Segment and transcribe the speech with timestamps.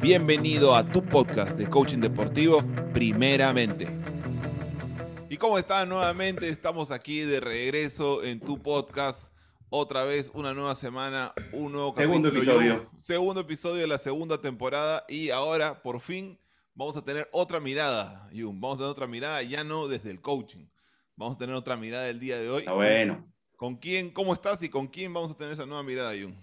[0.00, 2.62] Bienvenido a tu podcast de coaching deportivo,
[2.94, 3.86] primeramente.
[5.28, 6.48] ¿Y cómo están nuevamente?
[6.48, 9.30] Estamos aquí de regreso en tu podcast.
[9.68, 12.88] Otra vez, una nueva semana, un nuevo Segundo episodio.
[12.96, 15.04] Segundo episodio de la segunda temporada.
[15.06, 16.40] Y ahora, por fin,
[16.74, 18.58] vamos a tener otra mirada, Jun.
[18.58, 20.64] Vamos a tener otra mirada, ya no desde el coaching.
[21.14, 22.60] Vamos a tener otra mirada el día de hoy.
[22.60, 23.30] Está bueno.
[23.54, 24.08] ¿Con quién?
[24.08, 26.34] ¿Cómo estás y con quién vamos a tener esa nueva mirada, Jun?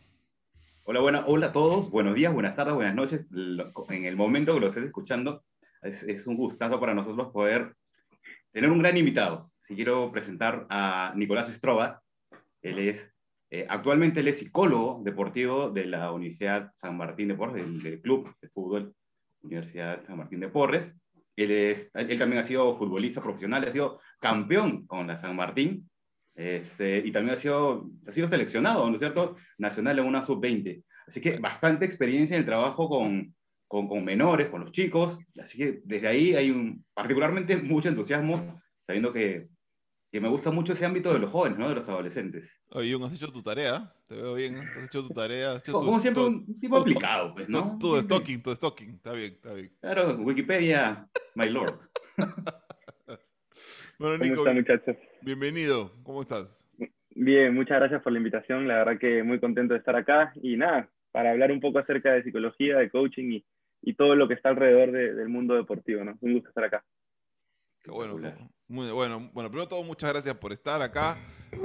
[0.89, 1.91] Hola, buena, hola a todos.
[1.91, 3.27] Buenos días, buenas tardes, buenas noches.
[3.89, 5.43] En el momento que lo estés escuchando,
[5.81, 7.75] es, es un gustazo para nosotros poder
[8.53, 9.51] tener un gran invitado.
[9.63, 12.01] Si quiero presentar a Nicolás Estroba,
[12.61, 13.13] él es,
[13.49, 18.01] eh, actualmente él es psicólogo deportivo de la Universidad San Martín de Porres, del, del
[18.01, 18.95] Club de Fútbol
[19.41, 20.95] Universidad San Martín de Porres.
[21.35, 25.89] Él, es, él también ha sido futbolista profesional, ha sido campeón con la San Martín,
[26.37, 30.83] este, y también ha sido, ha sido seleccionado, ¿no es cierto?, nacional en una sub-20.
[31.07, 33.33] Así que bastante experiencia en el trabajo con,
[33.67, 35.19] con, con, menores, con los chicos.
[35.41, 39.47] Así que desde ahí hay un, particularmente mucho entusiasmo, sabiendo que,
[40.11, 41.69] que me gusta mucho ese ámbito de los jóvenes, ¿no?
[41.69, 42.53] de los adolescentes.
[42.69, 45.55] Oye, Jung, has hecho tu tarea, te veo bien, has hecho tu tarea.
[45.55, 47.79] Hecho como, tu, siempre, tu, un tipo aplicado, pues, ¿no?
[47.79, 49.75] Tu, tu stalking, tu stalking, está bien, está bien.
[49.81, 51.79] Claro, Wikipedia, my lord.
[53.97, 54.97] bueno, Nico, ¿Cómo están, muchachos?
[55.21, 56.67] Bienvenido, ¿cómo estás?
[57.11, 60.55] Bien, muchas gracias por la invitación, la verdad que muy contento de estar acá y
[60.55, 63.45] nada, para hablar un poco acerca de psicología, de coaching y,
[63.81, 66.17] y todo lo que está alrededor de, del mundo deportivo, ¿no?
[66.21, 66.85] Un gusto estar acá.
[67.81, 68.15] Qué bueno,
[68.67, 69.29] muy bueno.
[69.33, 71.17] Bueno, primero todo, muchas gracias por estar acá.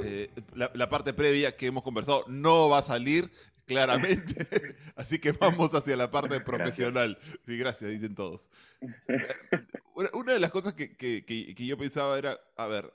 [0.03, 3.29] Eh, la, la, parte previa que hemos conversado no va a salir
[3.65, 4.47] claramente,
[4.95, 7.17] así que vamos hacia la parte profesional.
[7.19, 7.39] Gracias.
[7.45, 8.47] Sí, gracias, dicen todos.
[10.13, 12.91] Una, de las cosas que, que, que, que, yo pensaba era, a ver,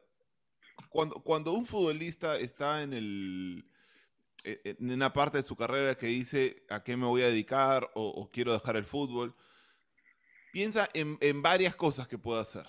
[0.88, 3.64] cuando, cuando un futbolista está en el
[4.44, 8.08] en una parte de su carrera que dice a qué me voy a dedicar o,
[8.08, 9.34] o quiero dejar el fútbol,
[10.52, 12.66] piensa en, en varias cosas que puedo hacer.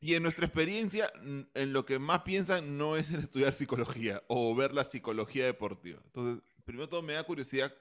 [0.00, 1.12] Y en nuestra experiencia,
[1.54, 6.00] en lo que más piensan no es en estudiar psicología o ver la psicología deportiva.
[6.04, 7.74] Entonces, primero todo me da curiosidad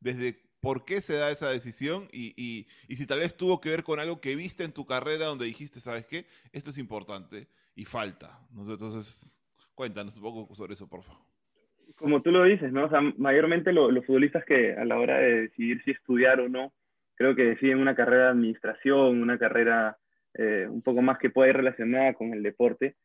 [0.00, 3.70] desde por qué se da esa decisión y, y, y, si tal vez tuvo que
[3.70, 6.26] ver con algo que viste en tu carrera donde dijiste, ¿sabes qué?
[6.52, 8.40] Esto es importante y falta.
[8.56, 9.38] Entonces,
[9.74, 11.22] cuéntanos un poco sobre eso, por favor.
[11.96, 12.86] Como tú lo dices, ¿no?
[12.86, 16.48] O sea, mayormente lo, los futbolistas que a la hora de decidir si estudiar o
[16.48, 16.72] no,
[17.14, 19.96] creo que deciden una carrera de administración, una carrera
[20.34, 22.96] eh, un poco más que pueda ir relacionada con el deporte.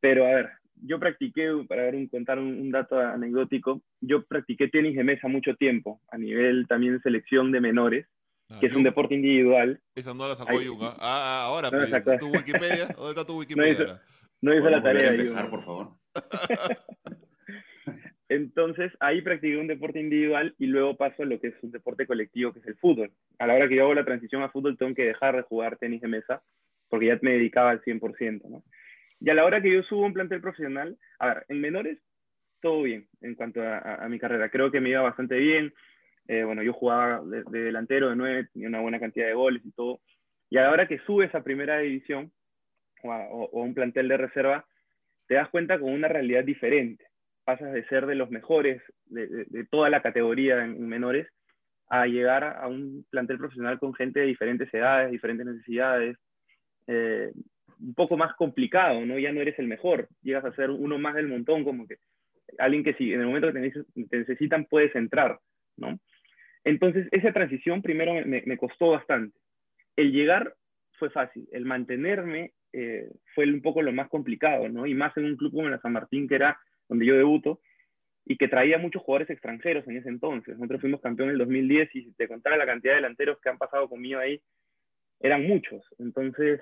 [0.00, 4.68] Pero a ver, yo practiqué, para ver un, contar un, un, dato anecdótico, yo practiqué
[4.68, 8.06] tenis de mesa mucho tiempo, a nivel también selección de menores,
[8.50, 9.80] ah, que es un deporte individual.
[9.94, 10.94] Esa no la sacó Yuga.
[10.98, 12.86] Ah, ahora, no pero, ¿tu Wikipedia?
[12.96, 13.72] ¿Dónde está tu Wikipedia?
[13.72, 14.00] No hizo,
[14.42, 15.10] no hizo la tarea.
[15.10, 15.88] Empezar, por favor.
[18.28, 22.06] Entonces, ahí practiqué un deporte individual y luego paso a lo que es un deporte
[22.06, 23.12] colectivo, que es el fútbol.
[23.38, 25.76] A la hora que yo hago la transición a fútbol, tengo que dejar de jugar
[25.78, 26.42] tenis de mesa,
[26.88, 28.64] porque ya me dedicaba al 100%, ¿no?
[29.20, 31.98] Y a la hora que yo subo un plantel profesional, a ver, en menores,
[32.60, 34.50] todo bien en cuanto a, a, a mi carrera.
[34.50, 35.72] Creo que me iba bastante bien.
[36.28, 39.62] Eh, bueno, yo jugaba de, de, delantero de nueve, tenía una buena cantidad de goles
[39.64, 40.00] y todo.
[40.50, 42.32] Y a la hora que subes a primera división
[43.02, 44.66] o a, un plantel de reserva,
[45.26, 47.04] te das cuenta con una realidad diferente
[47.46, 51.28] pasas de ser de los mejores de, de, toda la categoría en, en, menores
[51.88, 56.18] a llegar a un plantel profesional con gente de diferentes edades, diferentes necesidades,
[56.88, 57.30] eh,
[57.78, 59.18] un poco más complicado, ¿no?
[59.18, 61.98] Ya no eres el mejor, llegas a ser uno más del montón, como que
[62.58, 63.70] alguien que si en el momento que
[64.08, 65.38] te necesitan puedes entrar,
[65.76, 66.00] ¿no?
[66.66, 69.38] Entonces, esa transición primero me, costó bastante.
[69.94, 70.56] El llegar
[70.98, 74.84] fue fácil, el mantenerme eh, fue un poco lo más complicado, ¿no?
[74.84, 77.60] Y más en un club como la San Martín, que era donde yo debuto,
[78.24, 80.58] y que traía muchos jugadores extranjeros en ese entonces.
[80.58, 83.48] Nosotros fuimos campeón en el 2010 y si te contara la cantidad de delanteros que
[83.48, 84.42] han pasado conmigo ahí,
[85.20, 85.86] eran muchos.
[86.00, 86.60] Entonces,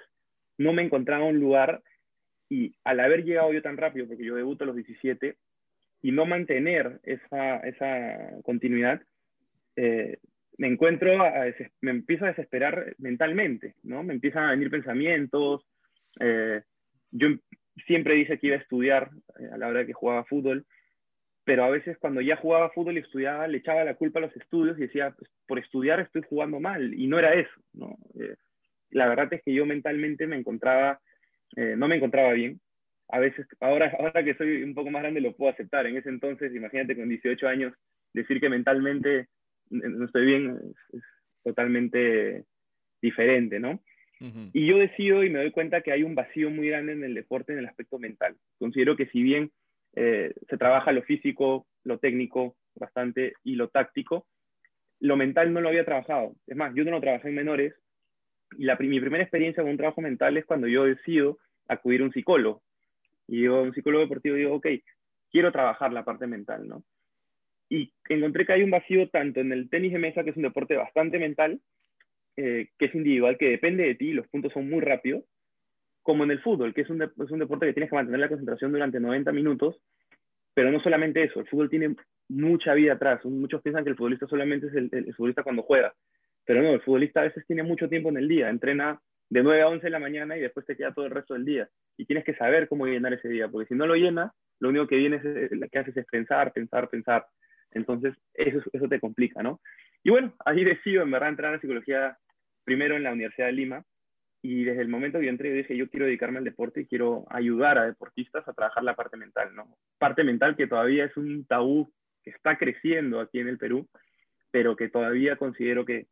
[0.58, 1.82] no me encontraba un lugar
[2.50, 5.34] y al haber llegado yo tan rápido, porque yo debuto a los 17,
[6.02, 7.62] y no mantener esa
[8.42, 9.00] continuidad,
[9.76, 10.18] eh,
[10.56, 11.46] me encuentro, a,
[11.80, 14.02] me empiezo a desesperar mentalmente, ¿no?
[14.02, 15.66] Me empiezan a venir pensamientos,
[16.20, 16.62] eh,
[17.10, 17.28] yo
[17.86, 20.66] siempre dije que iba a estudiar eh, a la hora que jugaba fútbol,
[21.44, 24.36] pero a veces cuando ya jugaba fútbol y estudiaba, le echaba la culpa a los
[24.36, 27.96] estudios y decía, pues, por estudiar estoy jugando mal, y no era eso, ¿no?
[28.18, 28.36] Eh,
[28.90, 31.00] la verdad es que yo mentalmente me encontraba,
[31.56, 32.60] eh, no me encontraba bien.
[33.08, 35.86] A veces, ahora, ahora que soy un poco más grande lo puedo aceptar.
[35.86, 37.74] En ese entonces, imagínate con 18 años,
[38.14, 39.28] decir que mentalmente
[39.74, 41.02] no estoy bien es, es
[41.42, 42.44] totalmente
[43.02, 43.80] diferente, ¿no?
[44.20, 44.50] Uh -huh.
[44.52, 47.14] Y yo decido y me doy cuenta que hay un vacío muy grande en el
[47.14, 48.36] deporte en el aspecto mental.
[48.58, 49.50] Considero que si bien
[49.96, 54.26] eh, se trabaja lo físico, lo técnico bastante y lo táctico,
[55.00, 56.34] lo mental no lo había trabajado.
[56.46, 57.74] Es más, yo no lo trabajé en menores
[58.56, 61.38] y la, mi primera experiencia con un trabajo mental es cuando yo decido
[61.68, 62.62] acudir a un psicólogo.
[63.26, 64.66] Y digo, un psicólogo deportivo, digo, ok,
[65.30, 66.84] quiero trabajar la parte mental, ¿no?
[67.74, 70.44] Y encontré que hay un vacío tanto en el tenis de mesa, que es un
[70.44, 71.60] deporte bastante mental,
[72.36, 75.24] eh, que es individual, que depende de ti, los puntos son muy rápidos,
[76.02, 78.28] como en el fútbol, que es un, es un deporte que tienes que mantener la
[78.28, 79.80] concentración durante 90 minutos,
[80.54, 81.96] pero no solamente eso, el fútbol tiene
[82.28, 83.24] mucha vida atrás.
[83.24, 85.92] Muchos piensan que el futbolista solamente es el, futbolista cuando juega,
[86.44, 89.00] pero no, el futbolista a veces tiene mucho tiempo en el día, entrena
[89.30, 91.44] de 9 a 11 de la mañana y después te queda todo el resto del
[91.44, 91.68] día.
[91.96, 94.30] Y tienes que saber cómo llenar ese día, porque si no lo llenas,
[94.60, 97.26] lo único que viene es, lo que haces es pensar, pensar, pensar.
[97.74, 99.60] Entonces, eso, eso te complica, ¿no?
[100.02, 102.16] Y bueno, ahí decido en verdad entrar a psicología
[102.64, 103.84] primero en la Universidad de Lima.
[104.42, 107.24] Y desde el momento que yo entré, dije, yo quiero dedicarme al deporte y quiero
[107.30, 109.76] ayudar a deportistas a trabajar la parte mental, ¿no?
[109.98, 111.90] Parte mental que todavía es un tabú
[112.22, 113.88] que está creciendo aquí en el Perú,
[114.50, 116.08] pero que todavía considero que,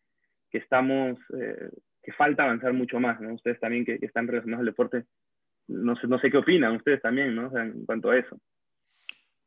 [0.50, 1.70] que estamos, eh,
[2.02, 3.34] que falta avanzar mucho más, ¿no?
[3.34, 5.04] Ustedes también que, están relacionados al deporte,
[5.68, 7.54] no sé, no sé qué opinan ustedes también, ¿no?
[7.58, 8.38] en cuanto a eso.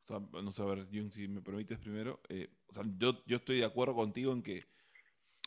[0.09, 3.37] O no sé, a ver, Jung, si me permites primero, eh, o sea, yo, yo
[3.37, 4.65] estoy de acuerdo contigo en que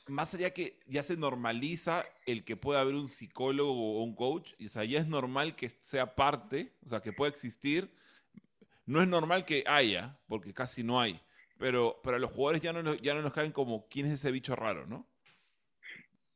[0.09, 4.53] más allá que ya se normaliza el que pueda haber un psicólogo o un coach,
[4.65, 7.91] o sea, ya es normal que sea parte, o sea, que pueda existir,
[8.87, 11.21] no es normal que haya, porque casi no hay,
[11.59, 14.33] pero, pero a los jugadores ya no, ya no nos caen como quién es ese
[14.33, 15.07] bicho raro, ¿no?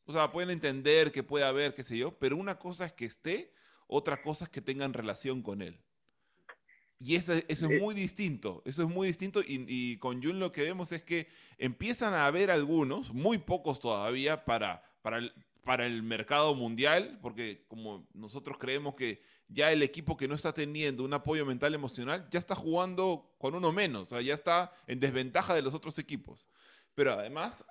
[0.05, 3.05] O sea, pueden entender que puede haber, qué sé yo, pero una cosa es que
[3.05, 3.53] esté,
[3.87, 5.81] otra cosa es que tengan relación con él.
[7.05, 7.81] Y eso, eso es eh.
[7.81, 11.27] muy distinto, eso es muy distinto y, y, con Jun lo que vemos es que
[11.59, 15.33] empiezan a haber algunos, muy pocos todavía para, para, el,
[15.65, 20.55] para el mercado mundial, porque como nosotros creemos que ya el equipo que no está
[20.55, 24.73] teniendo un apoyo mental emocional ya está jugando con uno menos, o sea, ya está
[24.87, 26.49] en desventaja de los otros equipos.
[26.95, 27.65] Pero además,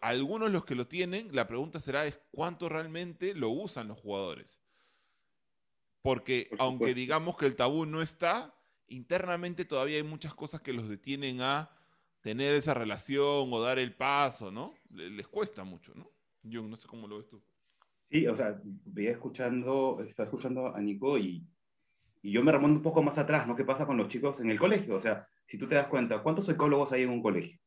[0.00, 4.60] algunos los que lo tienen, la pregunta será es cuánto realmente lo usan los jugadores.
[6.00, 8.52] Porque aunque digamos que el tabú no está,
[8.92, 11.70] internamente todavía hay muchas cosas que los detienen a
[12.20, 14.74] tener esa relación o dar el paso, ¿no?
[14.90, 16.10] Les cuesta mucho, ¿no?
[16.42, 17.42] Yo no sé cómo lo ves tú.
[18.10, 21.46] Sí, o sea, veía escuchando, estaba escuchando a Nico y,
[22.20, 23.56] y yo me remonto un poco más atrás, ¿no?
[23.56, 24.96] ¿Qué pasa con los chicos en el colegio?
[24.96, 27.58] O sea, si tú te das cuenta, ¿cuántos psicólogos hay en un colegio?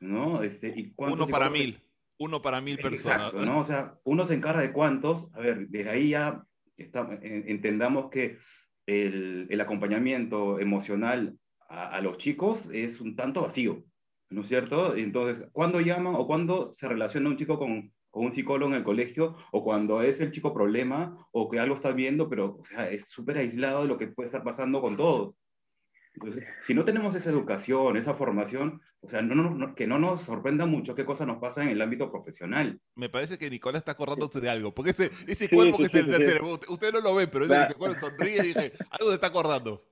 [0.00, 0.42] ¿No?
[0.42, 1.78] Este, y uno para mil,
[2.18, 3.28] uno para mil personas.
[3.28, 3.60] Exacto, ¿no?
[3.60, 6.42] O sea, uno se encarga de cuántos, a ver, desde ahí ya
[6.76, 8.38] está, entendamos que
[8.90, 11.36] el, acompañamiento emocional
[11.68, 13.84] a, los chicos es un tanto vacío,
[14.30, 14.96] ¿no es cierto?
[14.96, 19.36] Entonces, ¿cuándo llaman o cuándo se relaciona un chico con, un psicólogo en el colegio
[19.52, 22.60] o cuando es el chico problema o que algo está viendo, pero
[22.90, 25.36] es súper aislado de lo que puede estar pasando con todos.
[26.14, 30.22] Entonces, si no tenemos esa educación, esa formación, o sea, no, no, que no nos
[30.22, 32.80] sorprenda mucho qué cosas nos pasa en el ámbito profesional.
[32.96, 36.40] Me parece que Nicolás está acordándose de algo, porque ese, ese cuerpo que se le
[36.42, 39.86] usted no lo ve, pero ese, cuerpo sonríe y dice, algo se está acordando.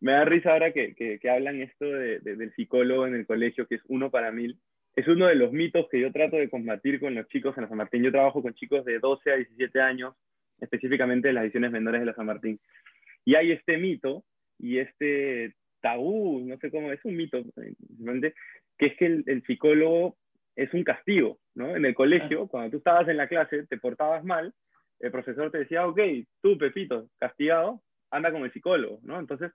[0.00, 3.66] Me da risa ahora que, que, que hablan esto de, del psicólogo en el colegio,
[3.66, 4.58] que es uno para mil
[4.94, 7.68] es uno de los mitos que yo trato de combatir con los chicos en la
[7.68, 8.02] San Martín.
[8.02, 10.14] Yo trabajo con chicos de 12 a 17 años,
[10.60, 12.60] específicamente en las ediciones menores de la San Martín.
[13.24, 14.24] Y hay este mito
[14.62, 17.42] y este tabú, no sé cómo, es un mito,
[18.78, 20.16] que es que el, psicólogo
[20.54, 21.76] es un castigo, ¿no?
[21.76, 24.54] En el colegio, cuando tú estabas en la clase, te portabas mal,
[25.00, 26.00] el profesor te decía, ok,
[26.40, 29.18] tú, Pepito, castigado, anda con el psicólogo, ¿no?
[29.18, 29.50] Entonces,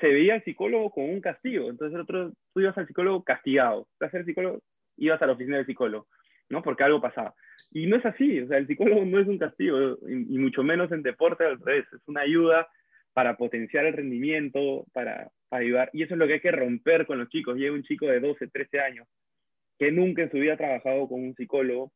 [0.00, 1.68] se veía al psicólogo como un castigo.
[1.68, 3.88] Entonces, el otro, tú ibas al psicólogo castigado.
[4.00, 4.60] Vas a ser psicólogo,
[4.96, 6.06] ibas a la oficina del psicólogo,
[6.48, 6.62] ¿no?
[6.62, 7.34] Porque algo pasaba.
[7.70, 10.90] Y no es así, o sea, el psicólogo no es un castigo, y, mucho menos
[10.92, 12.66] en deporte, al revés, es una ayuda
[13.16, 15.88] para potenciar el rendimiento, para, para ayudar.
[15.94, 17.56] Y eso es lo que hay que romper con los chicos.
[17.56, 19.08] Llega un chico de 12, 13 años
[19.78, 21.90] que nunca en su vida ha trabajado con un psicólogo.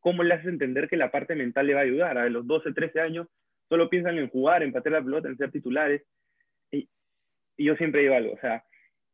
[0.00, 2.18] ¿Cómo le haces entender que la parte mental le va a ayudar?
[2.18, 3.26] A los 12, 13 años
[3.70, 6.02] solo piensan en jugar, en patear la pelota, en ser titulares.
[6.70, 6.90] Y,
[7.56, 8.64] y yo siempre digo algo, o sea,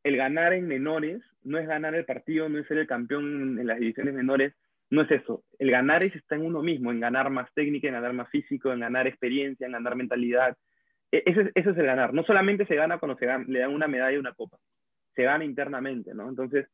[0.02, 3.68] el ganar en menores no es ganar el partido, no es ser el campeón en
[3.68, 4.52] las divisiones menores,
[4.90, 5.44] no es eso.
[5.60, 8.72] El ganar es está en uno mismo, en ganar más técnica, en ganar más físico,
[8.72, 10.56] en ganar experiencia, en ganar mentalidad.
[11.12, 12.14] E, ese, es el ganar.
[12.14, 14.58] No solamente se gana cuando se le dan una medalla y una copa,
[15.14, 16.28] se gana internamente, ¿no?
[16.28, 16.66] Entonces,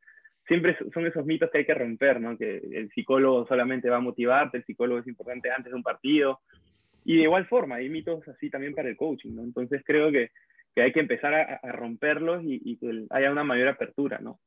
[0.47, 2.37] siempre son esos mitos que hay que romper, ¿no?
[2.37, 6.41] Que el psicólogo solamente va a motivarte, el psicólogo es importante antes de un partido.
[7.05, 9.43] Y de igual forma, hay mitos así también para el coaching, ¿no?
[9.43, 10.31] Entonces creo que
[10.77, 14.39] que hay que empezar a, romperlos y, que haya una mayor apertura, ¿no?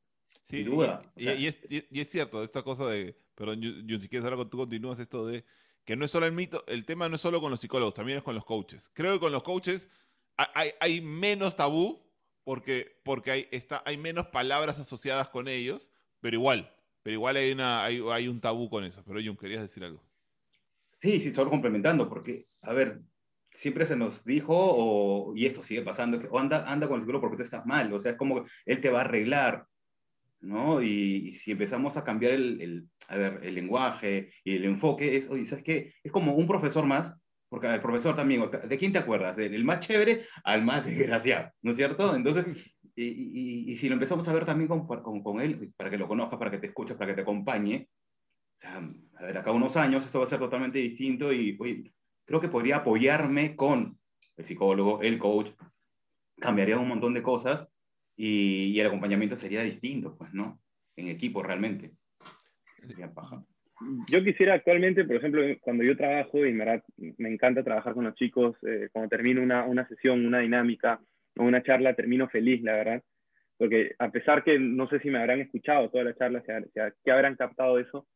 [0.44, 1.02] Sí, duda.
[1.16, 5.00] Y, es, y, es, cierto, esta cosa de, perdón, yo, si quieres ahora tú continúas
[5.00, 5.44] esto de
[5.90, 8.18] que no es solo el mito, el tema no es solo con los psicólogos, también
[8.18, 8.88] es con los coaches.
[8.94, 9.88] Creo que con los coaches
[10.36, 12.00] hay, hay menos tabú
[12.44, 17.50] porque, porque hay, está, hay menos palabras asociadas con ellos, pero igual, pero igual hay,
[17.50, 19.02] una, hay, hay un tabú con eso.
[19.04, 20.00] Pero Jun, querías decir algo.
[21.00, 23.00] Sí, sí, solo complementando, porque, a ver,
[23.52, 27.02] siempre se nos dijo, o, y esto sigue pasando, que o anda, anda con el
[27.02, 29.66] psicólogo porque tú estás mal, o sea, es como él te va a arreglar,
[30.40, 30.82] ¿no?
[30.82, 32.88] Y, si empezamos a cambiar el,
[33.42, 35.94] lenguaje y el enfoque, es, oye, ¿sabes qué?
[36.02, 37.14] Es como un profesor más,
[37.48, 39.36] porque el profesor también, ¿de quién te acuerdas?
[39.36, 42.14] Del más chévere al más desgraciado, ¿no es cierto?
[42.14, 42.46] Entonces,
[42.94, 46.08] y, y, si lo empezamos a ver también con, con, con, él, para que lo
[46.08, 47.88] conozcas, para que te escuches, para que te acompañe,
[48.56, 48.76] o sea,
[49.16, 51.92] a ver, acá unos años esto va a ser totalmente distinto y oye,
[52.26, 53.98] creo que podría apoyarme con
[54.36, 55.50] el psicólogo, el coach,
[56.38, 57.68] cambiaría un montón de cosas
[58.22, 60.60] y, el acompañamiento sería distinto, pues, ¿no?
[60.94, 61.92] En equipo realmente.
[64.10, 66.82] Yo quisiera actualmente, por ejemplo, cuando yo trabajo y me,
[67.30, 71.00] encanta trabajar con los chicos, eh, cuando termino una, una sesión, una dinámica
[71.38, 73.02] o una charla, termino feliz, la verdad,
[73.56, 77.36] porque a pesar que no sé si me habrán escuchado toda la charla, que habrán
[77.36, 78.06] captado eso,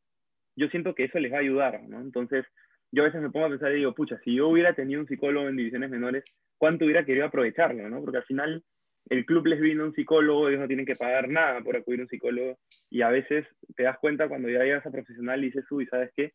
[0.55, 2.03] yo siento que eso les va a ayudar, ¿no?
[2.03, 2.45] Entonces,
[2.93, 5.09] yo a veces me pongo a pensar y digo, pucha, si yo hubiera tenido un
[5.09, 6.25] psicólogo en divisiones menores,
[6.59, 8.03] ¿cuánto hubiera querido aprovecharlo, ¿no?
[8.03, 8.63] Porque al final
[9.11, 12.03] el club les vino un psicólogo, ellos no tienen que pagar nada por acudir a
[12.05, 12.59] un psicólogo,
[12.91, 13.47] y a veces
[13.77, 16.33] te das cuenta cuando ya llegas a profesional y dices, uy, ¿sabes qué?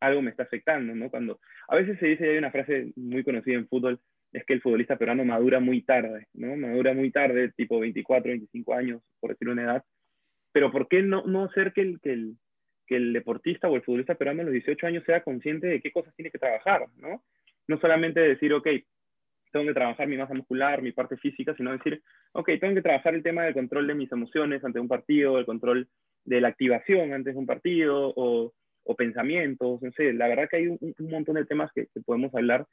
[0.00, 1.10] Algo me está afectando, ¿no?
[1.10, 4.00] Cuando a veces se dice, y hay una frase muy conocida en fútbol,
[4.32, 6.56] es que el futbolista peruano madura muy tarde, ¿no?
[6.56, 9.84] Madura muy tarde, tipo 24, 25 años, por decir una edad.
[10.52, 12.36] Pero ¿por qué no, no hacer que el, que, el,
[12.86, 15.92] que el deportista o el futbolista peruano a los 18 años sea consciente de qué
[15.92, 17.22] cosas tiene que trabajar, ¿no?
[17.68, 18.68] No solamente decir, ok,
[19.52, 23.14] tengo que trabajar mi masa muscular, mi parte física, sino decir, ok, tengo que trabajar
[23.14, 25.88] el tema del control de mis emociones ante un partido, el control
[26.24, 28.52] de la activación antes de un partido, o,
[28.84, 32.34] o pensamientos, no sé, la verdad que hay un, montón de temas que, que podemos
[32.34, 32.66] hablar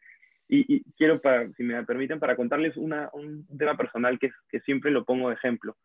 [0.51, 4.89] y, quiero, para, si me permiten, para contarles una, un tema personal que, que siempre
[4.89, 5.77] lo pongo de ejemplo.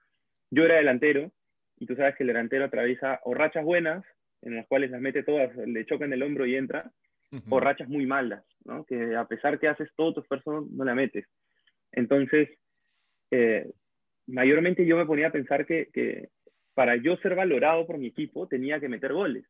[0.50, 1.30] Yo era delantero
[1.78, 4.02] y tú sabes que el delantero atraviesa o rachas buenas,
[4.40, 6.90] en las cuales las mete todas, le choca en el hombro y entra,
[7.48, 8.84] o rachas muy malas, ¿no?
[8.84, 11.26] que a pesar que haces todo tu esfuerzo, no la metes.
[11.92, 12.48] Entonces,
[13.30, 13.70] eh,
[14.26, 16.28] mayormente yo me ponía a pensar que, que,
[16.74, 19.44] para yo ser valorado por mi equipo tenía que meter goles,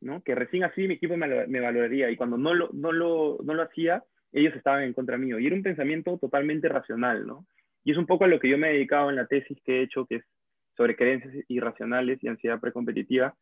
[0.00, 0.22] ¿no?
[0.22, 3.54] que recién así mi equipo me, me valoraría y cuando no lo, no lo, no
[3.54, 5.38] lo hacía, ellos estaban en contra mío.
[5.38, 7.46] Y era un pensamiento totalmente racional, ¿no?
[7.84, 9.80] Y es un poco a lo que yo me he dedicado en la tesis que
[9.80, 10.24] he hecho, que es
[10.76, 13.34] sobre creencias irracionales y ansiedad precompetitiva.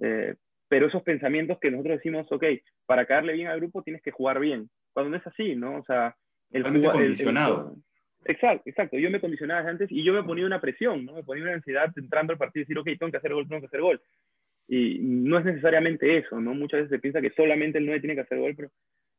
[0.00, 0.36] Eh,
[0.68, 2.44] pero esos pensamientos que nosotros decimos, ok,
[2.86, 4.68] para caerle bien al grupo tienes que jugar bien.
[4.92, 5.78] Cuando no es así, ¿no?
[5.78, 6.14] O sea,
[6.50, 6.92] el jugador.
[6.92, 7.76] condicionado.
[8.24, 8.98] exacto, exacto.
[8.98, 11.14] Yo me condicionaba antes y yo me ponía una presión, ¿no?
[11.14, 13.60] Me ponía una ansiedad entrando al partido y decir, ok, tengo que hacer gol, tengo
[13.60, 14.00] que hacer gol.
[14.68, 16.54] Y no es necesariamente eso, ¿no?
[16.54, 18.70] Muchas veces se piensa que solamente el 9 tiene que hacer gol, pero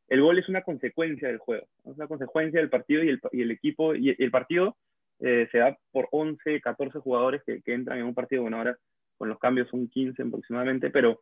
[0.07, 3.41] el gol es una consecuencia del juego, es una consecuencia del partido y el, y
[3.41, 4.77] el equipo, y el partido
[5.19, 8.77] eh, se da por 11, 14 jugadores que, que, entran en un partido, bueno, ahora
[9.17, 11.19] con los cambios son 15 aproximadamente, pero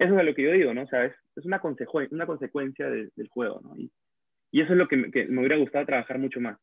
[0.00, 0.82] eso es lo que yo digo, ¿no?
[0.82, 3.76] O sea, es, es una, consecu una consecuencia de, del juego, ¿no?
[3.76, 3.92] Y,
[4.50, 6.58] y, eso es lo que me, que me, hubiera gustado trabajar mucho más.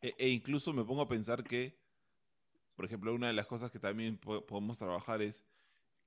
[0.00, 1.78] E, e, incluso me pongo a pensar que,
[2.74, 5.46] por ejemplo, una de las cosas que también podemos trabajar es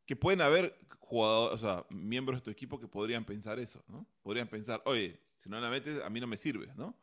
[0.05, 4.05] que pueden haber jugadores, o sea, miembros de tu equipo que podrían pensar eso, ¿no?
[4.21, 6.93] Podrían pensar, oye, si no la metes, a mí no me sirve, ¿no?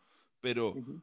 [0.42, 1.02] Pero, uh -huh.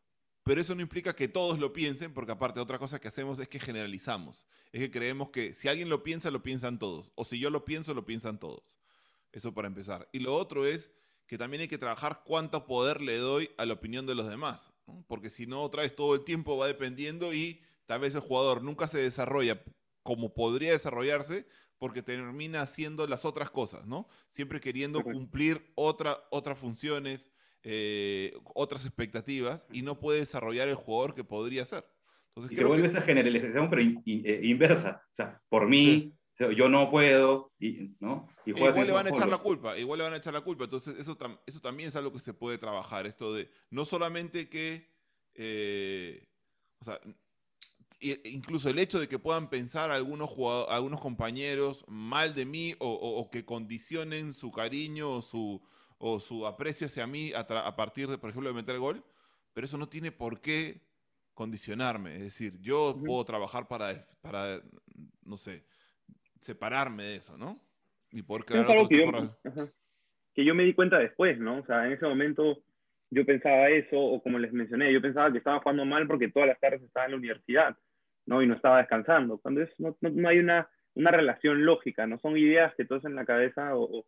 [0.49, 3.47] Pero eso no implica que todos lo piensen, porque aparte otra cosa que hacemos es
[3.47, 4.47] que generalizamos.
[4.71, 7.11] Es que creemos que si alguien lo piensa, lo piensan todos.
[7.13, 8.79] O si yo lo pienso, lo piensan todos.
[9.31, 10.09] Eso para empezar.
[10.11, 10.89] Y lo otro es
[11.27, 14.73] que también hay que trabajar cuánto poder le doy a la opinión de los demás.
[14.87, 15.05] ¿no?
[15.07, 18.63] Porque si no, otra vez todo el tiempo va dependiendo y tal vez el jugador
[18.63, 19.61] nunca se desarrolla
[20.01, 21.45] como podría desarrollarse
[21.77, 24.07] porque termina haciendo las otras cosas, ¿no?
[24.29, 27.29] Siempre queriendo cumplir otra, otras funciones,
[27.63, 31.85] eh, otras expectativas, y no puede desarrollar el jugador que podría ser.
[32.29, 32.89] Entonces, y se vuelve que...
[32.89, 35.03] esa generalización, pero in, in, eh, inversa.
[35.11, 36.45] O sea, por mí, sí.
[36.55, 38.29] yo no puedo, y, ¿no?
[38.45, 40.63] Y igual le van a echar la culpa, igual le van a echar la culpa.
[40.65, 44.49] Entonces, eso, tam eso también es algo que se puede trabajar, esto de no solamente
[44.49, 44.89] que...
[45.35, 46.27] Eh,
[46.81, 46.99] o sea,
[47.99, 52.87] incluso el hecho de que puedan pensar algunos, jugadores, algunos compañeros mal de mí o,
[52.87, 55.61] o, o, que condicionen su cariño o su,
[55.99, 59.03] o su aprecio hacia mí a, a, partir de, por ejemplo, de meter gol,
[59.53, 60.81] pero eso no tiene por qué
[61.35, 62.15] condicionarme.
[62.15, 63.05] Es decir, yo uh -huh.
[63.05, 64.61] puedo trabajar para, para,
[65.23, 65.63] no sé,
[66.41, 67.55] separarme de eso, ¿no?
[68.11, 69.71] Y poder crear es algo que yo, de...
[70.33, 71.59] que yo me di cuenta después, ¿no?
[71.59, 72.63] O sea, en ese momento
[73.11, 76.47] yo pensaba eso, o como les mencioné, yo pensaba que estaba jugando mal porque todas
[76.47, 77.77] las tardes estaba en la universidad
[78.29, 78.43] ¿no?
[78.43, 79.39] Y no estaba descansando.
[79.39, 82.99] Cuando es, no, no, no hay una, una, relación lógica, no son ideas que tú
[83.03, 84.05] en la cabeza o, o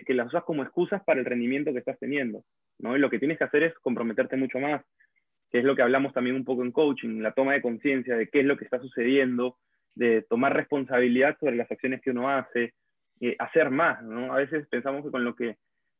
[0.00, 2.44] que, las usas como excusas para el rendimiento que estás teniendo,
[2.78, 2.96] ¿no?
[2.96, 4.82] Y lo que tienes que hacer es comprometerte mucho más,
[5.50, 8.28] que es lo que hablamos también un poco en coaching, la toma de conciencia de
[8.28, 9.58] qué es lo que está sucediendo
[9.94, 12.72] de tomar responsabilidad sobre las acciones que uno hace,
[13.20, 14.32] eh, hacer más, ¿no?
[14.32, 15.56] A veces pensamos que con lo que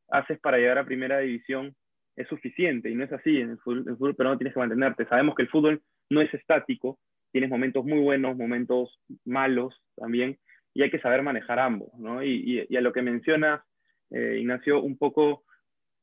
[0.08, 1.75] haces para llegar a primera división
[2.16, 3.40] es suficiente y no es así.
[3.40, 5.06] En el fútbol, pero no tienes que mantenerte.
[5.06, 6.99] Sabemos que el fútbol no es estático,
[7.30, 10.38] tienes momentos muy buenos, momentos malos también,
[10.75, 12.22] y hay que saber manejar ambos, ¿no?
[12.22, 13.62] Y, y, a lo que mencionas,
[14.12, 15.45] eh, Ignacio, un poco,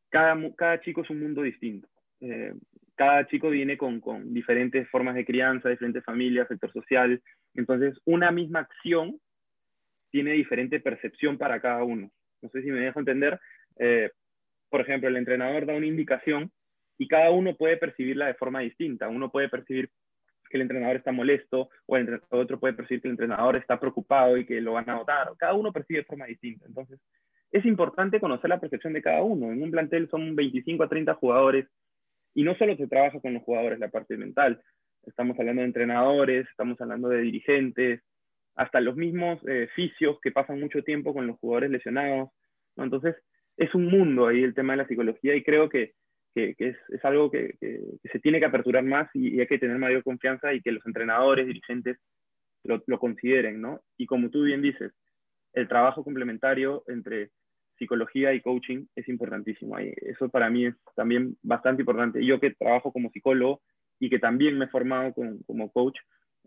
[0.10, 1.88] cada, cada chico es un mundo distinto.
[2.22, 2.54] Eh,
[2.96, 7.22] cada chico viene con, con, diferentes formas de crianza, diferentes familias, sector social.
[7.54, 9.20] Entonces, una misma acción
[10.12, 12.12] tiene diferente percepción para cada uno.
[12.42, 13.40] No sé si me dejo entender.
[13.78, 14.12] Eh,
[14.70, 16.52] por ejemplo, el entrenador da una indicación
[16.98, 19.08] y cada uno puede percibirla de forma distinta.
[19.08, 19.90] Uno puede percibir
[20.50, 24.36] que el entrenador está molesto o el otro puede percibir que el entrenador está preocupado
[24.36, 25.30] y que lo van a votar.
[25.38, 26.66] Cada uno percibe de forma distinta.
[26.66, 27.00] Entonces,
[27.52, 29.52] es importante conocer la percepción de cada uno.
[29.52, 31.68] En un plantel son 25 a 30 jugadores
[32.34, 34.62] y no solo se trabaja con los jugadores la parte mental.
[35.04, 38.02] Estamos hablando de entrenadores, estamos hablando de dirigentes,
[38.56, 42.30] hasta los mismos eh, fisios que pasan mucho tiempo con los jugadores lesionados.
[42.76, 43.16] Entonces,
[43.58, 45.94] es un mundo ahí el tema de la psicología y creo que
[46.34, 50.04] que, es, algo que, que, se tiene que aperturar más y, hay que tener mayor
[50.04, 51.98] confianza y que los entrenadores, dirigentes
[52.64, 53.82] lo, lo, consideren, ¿no?
[53.98, 54.94] Y como tú bien dices,
[55.54, 57.32] el trabajo complementario entre
[57.78, 59.80] psicología y coaching es importantísimo.
[59.80, 62.24] Y eso para mí es también bastante importante.
[62.26, 63.62] Yo que trabajo como psicólogo
[64.00, 65.98] y que también me he formado como coach,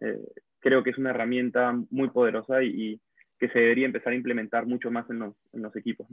[0.00, 0.18] eh,
[0.60, 3.00] creo que es una herramienta muy poderosa y,
[3.38, 6.06] que se debería empezar a implementar mucho más en los, en los equipos.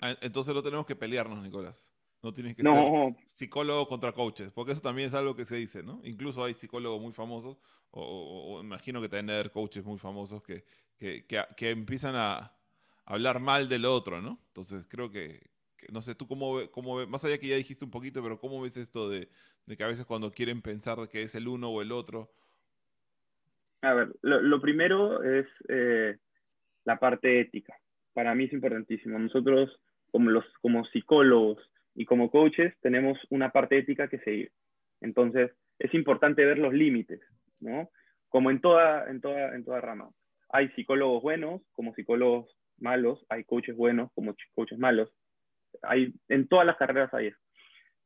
[0.00, 1.94] Ah, entonces lo tenemos que pelearnos, Nicolás.
[2.22, 2.72] No tienes que ser
[3.32, 6.00] psicólogo contra coaches, porque eso también es algo que se dice, ¿no?
[6.04, 7.58] Incluso hay psicólogos muy famosos,
[7.90, 10.64] o, imagino que tener coaches muy famosos que,
[10.98, 11.26] que,
[11.56, 12.52] que, empiezan a
[13.04, 14.38] hablar mal del otro, ¿no?
[14.48, 15.50] Entonces creo que,
[15.90, 18.76] no sé, tú cómo, cómo más allá que ya dijiste un poquito, pero ¿cómo ves
[18.76, 19.28] esto de,
[19.66, 22.32] de que a veces cuando quieren pensar que es el uno o el otro?
[23.82, 26.16] A ver, lo, primero es eh,
[26.84, 27.76] la parte ética.
[28.12, 29.18] Para mí es importantísimo.
[29.18, 29.70] Nosotros,
[30.12, 31.58] como, los, como psicólogos,
[31.94, 34.52] y como coaches tenemos una parte ética que seguir.
[35.00, 37.20] Entonces, es importante ver los límites,
[37.60, 37.90] ¿no?
[38.28, 40.10] Como en toda, en toda, en toda rama.
[40.50, 45.10] Hay psicólogos buenos como psicólogos malos, hay coaches buenos como coaches malos.
[45.82, 47.38] Hay, en todas las carreras hay eso.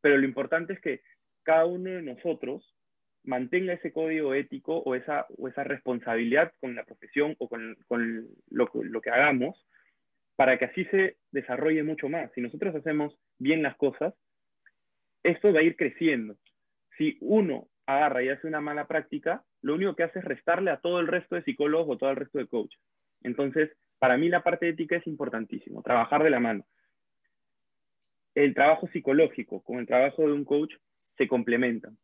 [0.00, 1.02] Pero lo importante es que
[1.42, 2.74] cada uno de nosotros
[3.24, 8.28] mantenga ese código ético o esa, o esa responsabilidad con la profesión o con, con
[8.50, 9.66] lo, lo que hagamos
[10.36, 12.32] para que así se desarrolle mucho más.
[12.32, 14.14] Si nosotros hacemos bien las cosas,
[15.22, 16.36] esto va a ir creciendo.
[16.96, 20.80] Si uno agarra y hace una mala práctica, lo único que hace es restarle a
[20.80, 22.80] todo el resto de psicólogos o todo el resto de coaches.
[23.22, 26.66] Entonces, para mí la parte ética es importantísimo, trabajar de la mano.
[28.34, 30.74] El trabajo psicológico con el trabajo de un coach
[31.16, 31.96] se complementan.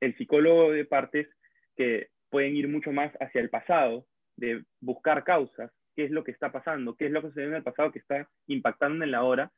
[0.00, 1.28] El psicólogo de partes
[1.76, 6.30] que pueden ir mucho más hacia el pasado, de buscar causas, qué es lo que
[6.30, 9.24] está pasando, qué es lo que ve en el pasado que está impactando en la
[9.24, 9.50] hora.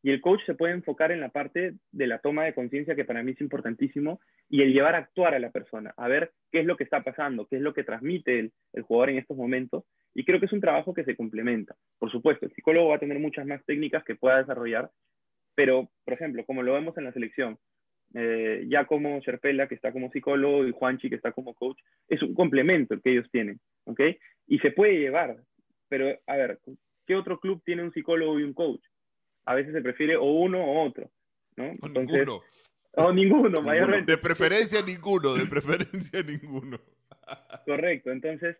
[0.00, 3.04] Y el coach se puede enfocar en la parte de la toma de conciencia, que
[3.04, 6.60] para mí es importantísimo, y el llevar a actuar a la persona, a ver qué
[6.60, 9.36] es lo que está pasando, qué es lo que transmite el, el jugador en estos
[9.36, 9.82] momentos.
[10.14, 11.74] Y creo que es un trabajo que se complementa.
[11.98, 14.88] Por supuesto, el psicólogo va a tener muchas más técnicas que pueda desarrollar,
[15.56, 17.58] pero, por ejemplo, como lo vemos en la selección,
[18.14, 22.22] eh, ya como Sherpela, que está como psicólogo, y Juanchi, que está como coach, es
[22.22, 24.00] un complemento el que ellos tienen, ¿ok?
[24.46, 25.38] Y se puede llevar,
[25.92, 26.58] pero, a ver,
[27.06, 28.80] ¿qué otro club tiene un psicólogo y un coach?
[29.44, 31.10] A veces se prefiere o uno o otro,
[31.54, 31.74] ¿no?
[31.82, 32.40] O ninguno.
[32.92, 34.12] O ninguno, mayormente.
[34.12, 36.80] De preferencia ninguno, de preferencia ninguno.
[37.66, 38.56] Correcto, entonces,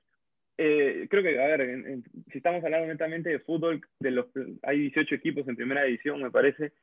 [0.58, 4.26] eh, creo que, a ver, si estamos hablando netamente de fútbol, de los,
[4.62, 6.74] hay 18 equipos en primera división, me parece,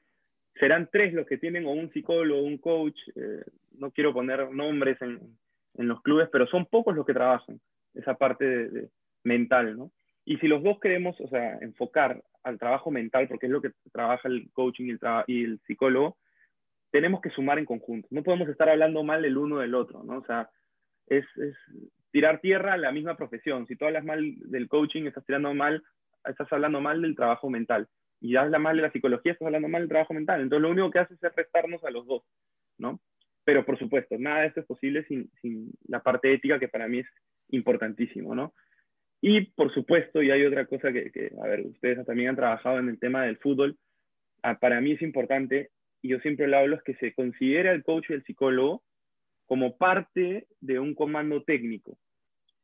[0.56, 3.44] serán tres los que tienen o un psicólogo o un coach, eh,
[3.78, 5.20] no quiero poner nombres en,
[5.76, 7.62] en, los clubes, pero son pocos los que trabajan
[7.94, 8.90] esa parte de
[9.24, 9.92] mental, ¿no?
[10.30, 13.72] Y si los dos queremos, o sea, enfocar al trabajo mental, porque es lo que
[13.92, 16.18] trabaja el coaching y el, y el psicólogo,
[16.92, 18.08] tenemos que sumar en conjunto.
[18.12, 20.20] No podemos estar hablando mal del uno del otro, ¿no?
[20.20, 20.48] O sea,
[21.08, 21.56] es, es
[22.12, 23.66] tirar tierra a la misma profesión.
[23.66, 25.82] Si tú hablas mal del coaching, estás tirando mal,
[26.24, 27.88] estás hablando mal del trabajo mental.
[28.22, 30.42] Y hablas mal de la psicología, estás hablando mal del trabajo mental.
[30.42, 32.22] Entonces, lo único que haces es restarnos a los dos,
[32.78, 33.02] ¿no?
[33.46, 36.88] Pero, por supuesto, nada de esto es posible sin, sin la parte ética, que para
[36.88, 37.08] mí es
[37.50, 38.54] importantísimo, ¿no?
[39.22, 42.90] Y por supuesto, y hay otra cosa que, a ver, ustedes también han trabajado en
[42.90, 43.78] el tema del fútbol,
[44.44, 47.84] ah, para mí es importante, y yo siempre lo hablo, es que se considere al
[47.84, 48.82] coach y el psicólogo
[49.46, 51.98] como parte de un comando técnico.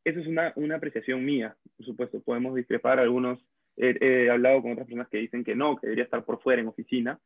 [0.05, 3.43] Eso es una, una apreciación mía, por supuesto, podemos discrepar algunos,
[3.75, 6.67] he hablado con otras personas que dicen que no, que debería estar por fuera en
[6.69, 7.19] oficina.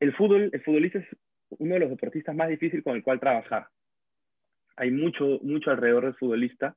[0.00, 1.06] El fútbol, el futbolista es
[1.50, 3.68] uno de los deportistas más difíciles con el cual trabajar.
[4.76, 6.74] Hay mucho, mucho alrededor del futbolista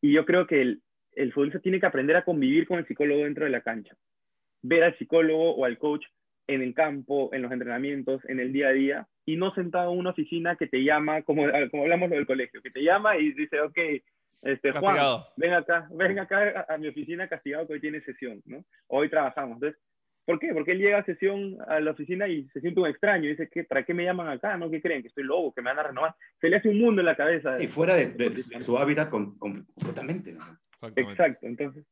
[0.00, 0.82] Y yo creo que el,
[1.12, 3.96] el futbolista tiene que aprender a convivir con el psicólogo dentro de la cancha.
[4.62, 6.04] Ver al psicólogo o al coach
[6.46, 9.98] en el campo, en los entrenamientos, en el día a día, y no sentado en
[9.98, 13.60] una oficina que te llama, como, como hablamos del colegio, que te llama y dice,
[13.60, 13.78] ok,
[14.42, 18.64] este, Juan, ven acá, ven acá a, mi oficina castigado que hoy tiene sesión, ¿no?
[18.86, 19.56] Hoy trabajamos.
[19.56, 19.80] Entonces,
[20.26, 20.52] ¿por qué?
[20.52, 23.48] Porque él llega a sesión a la oficina y se siente un extraño y dice,
[23.50, 24.56] ¿qué, ¿para qué me llaman acá?
[24.58, 24.70] ¿No?
[24.70, 25.00] ¿Qué creen?
[25.00, 26.14] Que estoy lobo, que me van a renovar.
[26.40, 27.62] Se le hace un mundo en la cabeza.
[27.62, 30.32] Y fuera de, su hábitat completamente.
[30.32, 30.44] ¿no?
[30.96, 31.86] Exacto, entonces.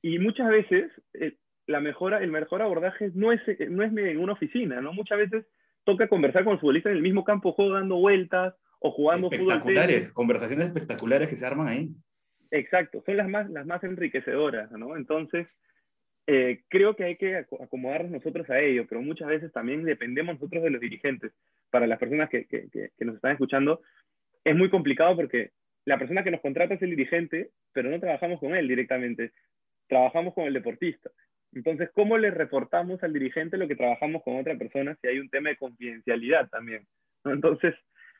[0.00, 1.34] Y muchas veces eh,
[1.66, 4.92] la mejora, el mejor abordaje no es, no es en una oficina, ¿no?
[4.92, 5.46] Muchas veces
[5.84, 10.12] toca conversar con el futbolista en el mismo campo, juego dando vueltas o jugando espectaculares,
[10.12, 11.90] conversaciones espectaculares que se arman ahí.
[12.50, 14.96] Exacto, son las más, las más enriquecedoras, ¿no?
[14.96, 15.48] Entonces,
[16.26, 20.62] eh, creo que hay que acomodarnos nosotros a ello, pero muchas veces también dependemos nosotros
[20.62, 21.32] de los dirigentes.
[21.70, 23.82] Para las personas que, que, que nos están escuchando,
[24.44, 25.50] es muy complicado porque
[25.84, 29.32] la persona que nos contrata es el dirigente, pero no trabajamos con él directamente,
[29.88, 31.10] trabajamos con el deportista.
[31.52, 35.28] Entonces, ¿cómo le reportamos al dirigente lo que trabajamos con otra persona si hay un
[35.28, 36.86] tema de confidencialidad también?
[37.24, 37.74] Entonces,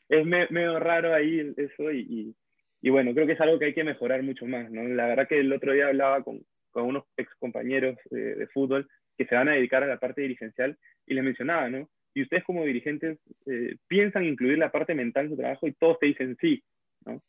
[0.08, 2.34] es medio raro ahí eso y,
[2.80, 4.70] y, bueno, creo que es algo que hay que mejorar mucho más.
[4.70, 4.86] ¿no?
[4.88, 9.24] La verdad que el otro día hablaba con, con unos ex compañeros de, fútbol que
[9.26, 11.88] se van a dedicar a la parte dirigencial y les mencionaba, ¿no?
[12.12, 15.98] Y ustedes como dirigentes eh, piensan incluir la parte mental en su trabajo y todos
[15.98, 16.62] te dicen sí,
[17.06, 17.22] ¿no?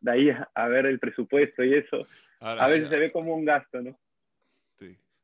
[0.00, 2.04] De ahí a, ver el presupuesto y eso,
[2.40, 3.98] a veces se ve como un gasto, ¿no?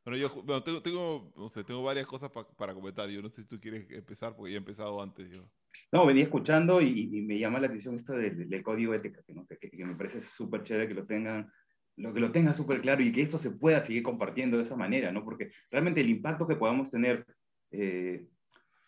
[0.04, 3.08] Bueno, yo tengo, tengo, no sé, tengo varias cosas para comentar.
[3.08, 5.30] Yo no sé si tú quieres empezar porque ya he empezado antes.
[5.30, 5.48] Yo.
[5.90, 9.94] No, venía escuchando y, me llama la atención esto del, código ética, que, que, me
[9.94, 11.50] parece súper chévere que lo tengan
[11.96, 14.76] lo que lo tengan súper claro y que esto se pueda seguir compartiendo de esa
[14.76, 15.24] manera, ¿no?
[15.24, 17.24] Porque realmente el impacto que podamos tener
[17.70, 18.26] eh,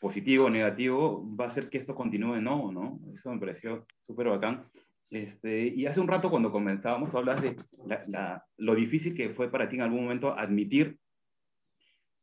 [0.00, 3.00] positivo o negativo va a hacer que esto continúe, no, ¿no?
[3.14, 4.64] Eso me pareció súper bacán.
[5.08, 7.56] Este, y hace un rato cuando comenzábamos, tú hablas de
[8.08, 10.98] la, lo difícil que fue para ti en algún momento admitir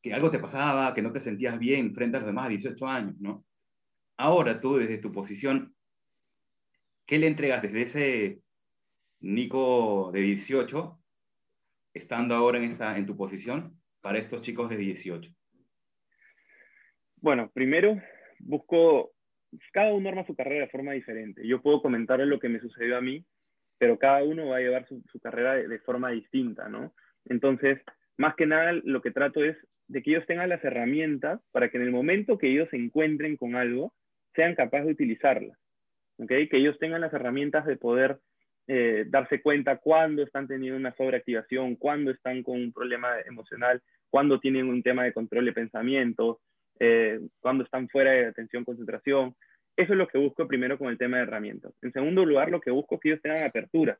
[0.01, 2.87] que algo te pasaba, que no te sentías bien frente a los demás a 18
[2.87, 3.45] años, ¿no?
[4.17, 5.73] Ahora tú, desde tu posición,
[7.05, 8.42] ¿qué le entregas desde ese
[9.23, 10.99] Nico de 18,
[11.93, 15.31] estando ahora en, esta, en tu posición, para estos chicos de 18?
[17.21, 18.01] Bueno, primero
[18.39, 19.13] busco,
[19.71, 21.47] cada uno arma su carrera de forma diferente.
[21.47, 23.25] Yo puedo comentar lo que me sucedió a mí,
[23.77, 26.93] pero cada uno va a llevar su, carrera de, de, forma distinta, ¿no?
[27.23, 27.79] Entonces,
[28.17, 29.55] más que nada, lo que trato es
[29.87, 33.37] de que ellos tengan las herramientas para que en el momento que ellos se encuentren
[33.37, 33.93] con algo,
[34.35, 35.57] sean capaces de utilizarlas.
[36.17, 36.49] ¿okay?
[36.49, 38.19] Que ellos tengan las herramientas de poder
[38.67, 44.39] eh, darse cuenta cuándo están teniendo una sobreactivación, cuándo están con un problema emocional, cuándo
[44.39, 46.39] tienen un tema de control de pensamiento,
[46.79, 49.35] eh, cuándo están fuera de atención, concentración.
[49.75, 51.73] Eso es lo que busco primero con el tema de herramientas.
[51.81, 53.97] En segundo lugar, lo que busco es que ellos tengan apertura.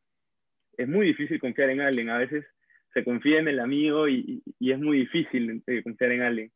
[0.77, 2.09] Es muy difícil confiar en alguien.
[2.09, 2.45] A veces
[2.93, 6.51] se confía en el amigo y, es muy difícil eh, confiar en alguien.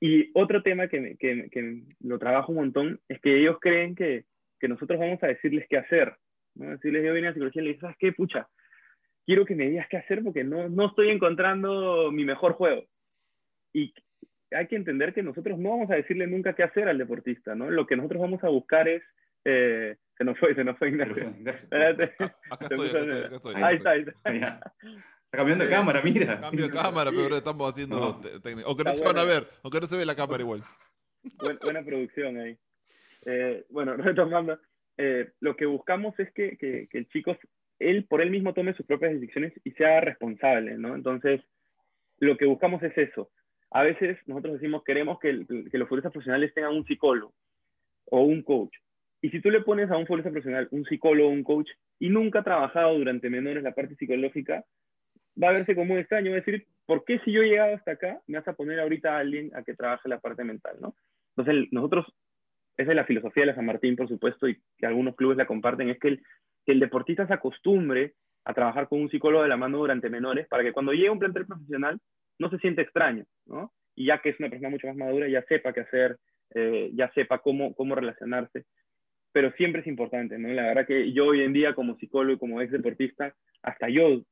[0.00, 4.24] Y otro tema que, que, lo trabajo un montón es que ellos creen que,
[4.58, 6.14] que nosotros vamos a decirles qué hacer.
[6.54, 6.70] ¿No?
[6.70, 8.12] Decirles, yo vine a psicología y le digo, ¿sabes qué?
[8.12, 8.48] Pucha,
[9.26, 12.84] quiero que me digas qué hacer porque no, no estoy encontrando mi mejor juego.
[13.72, 13.94] Y
[14.50, 17.70] hay que entender que nosotros no vamos a decirle nunca qué hacer al deportista, ¿no?
[17.70, 19.02] Lo que nosotros vamos a buscar es...
[19.44, 21.28] Eh, se nos fue, se nos fue Ignacio.
[22.50, 24.74] Acá estoy, acá estoy, Ahí está, ahí está.
[25.30, 26.40] Está cambiando de cámara, mira.
[26.40, 28.68] Cambio de cámara, pero estamos haciendo técnico.
[28.68, 30.64] Aunque no se van a ver, aunque no se ve la cámara igual.
[31.62, 32.58] Buena, producción ahí.
[33.26, 34.58] Eh, bueno, retomando,
[34.96, 37.36] eh, lo que buscamos es que, que, el chico,
[37.78, 40.94] él por él mismo tome sus propias decisiones y sea responsable, ¿no?
[40.94, 41.40] Entonces,
[42.18, 43.30] lo que buscamos es eso.
[43.70, 47.32] A veces nosotros decimos, queremos que, los futbolistas profesionales tengan un psicólogo
[48.06, 48.74] o un coach.
[49.22, 52.08] Y si tú le pones a un futbolista profesional un psicólogo o un coach y
[52.08, 54.64] nunca ha trabajado durante menores la parte psicológica,
[55.42, 57.92] va a verse como un extraño, va decir, ¿por qué si yo he llegado hasta
[57.92, 60.94] acá me vas a poner ahorita a alguien a que trabaje la parte mental, ¿no?
[61.36, 62.06] Entonces, nosotros,
[62.80, 65.46] esa es la filosofía de la San Martín, por supuesto, y que algunos clubes la
[65.46, 66.22] comparten, es que el,
[66.64, 68.14] que el deportista se acostumbre
[68.44, 71.18] a trabajar con un psicólogo de la mano durante menores para que cuando llegue un
[71.18, 72.00] plantel profesional
[72.38, 73.72] no se siente extraño, ¿no?
[73.94, 76.16] Y ya que es una persona mucho más madura, ya sepa qué hacer,
[76.54, 78.64] eh, ya sepa cómo, cómo relacionarse.
[79.32, 80.48] Pero siempre es importante, ¿no?
[80.48, 84.22] La verdad que yo hoy en día como psicólogo y como ex deportista, hasta yo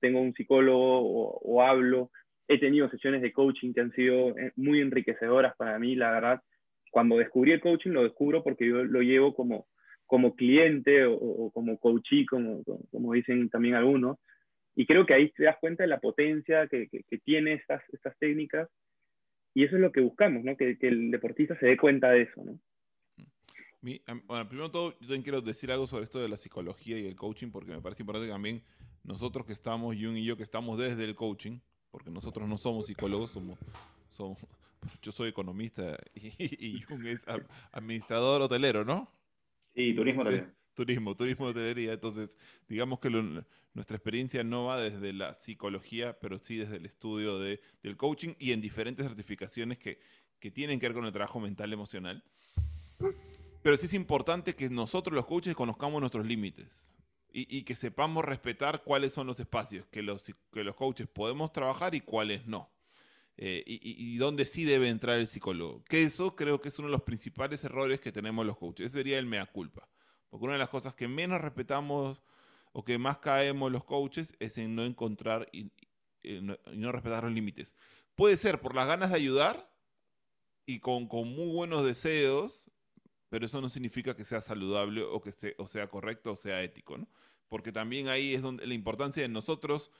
[0.00, 1.00] tengo un psicólogo
[1.40, 2.10] o, hablo.
[2.48, 6.42] He tenido sesiones de coaching que han sido eh, muy enriquecedoras para mí, la verdad.
[6.90, 9.66] Cuando descubrí el coaching, lo descubro porque yo lo llevo como,
[10.06, 14.18] como cliente o, como coachee, como, como dicen también algunos.
[14.74, 18.16] Y creo que ahí te das cuenta de la potencia que, que, tiene estas, estas
[18.18, 18.68] técnicas.
[19.54, 20.56] Y eso es lo que buscamos, ¿no?
[20.56, 22.58] Que, que, el deportista se dé cuenta de eso, ¿no?
[24.26, 27.14] bueno, primero todo, yo también quiero decir algo sobre esto de la psicología y el
[27.14, 28.62] coaching, porque me parece importante que también
[29.04, 32.86] nosotros que estamos, Jun y yo que estamos desde el coaching, porque nosotros no somos
[32.86, 33.58] psicólogos, somos,
[34.10, 34.38] somos
[35.02, 37.20] yo soy economista y, Jung es
[37.72, 39.10] administrador hotelero, ¿no?
[39.74, 40.54] Sí, turismo también.
[40.74, 41.94] Turismo, turismo hotelería.
[41.94, 42.36] Entonces,
[42.68, 47.60] digamos que nuestra experiencia no va desde la psicología, pero sí desde el estudio de,
[47.82, 49.98] del coaching y en diferentes certificaciones que,
[50.38, 52.22] que tienen que ver con el trabajo mental emocional.
[53.62, 56.86] Pero sí es importante que nosotros los coaches conozcamos nuestros límites
[57.32, 61.94] y, que sepamos respetar cuáles son los espacios que los, que los coaches podemos trabajar
[61.94, 62.70] y cuáles no.
[63.38, 65.84] Eh, y, dónde sí debe entrar el psicólogo.
[65.84, 68.86] Que eso creo que es uno de los principales errores que tenemos los coaches.
[68.86, 69.88] Ese sería el mea culpa.
[70.30, 72.22] Porque una de las cosas que menos respetamos
[72.72, 75.70] o que más caemos los coaches es en no encontrar y,
[76.40, 77.74] no, respetar los límites.
[78.14, 79.70] Puede ser por las ganas de ayudar
[80.64, 82.70] y con, con muy buenos deseos,
[83.28, 86.62] pero eso no significa que sea saludable o que sea, o sea correcto o sea
[86.62, 87.08] ético, ¿no?
[87.48, 89.92] Porque también ahí es donde la importancia de nosotros,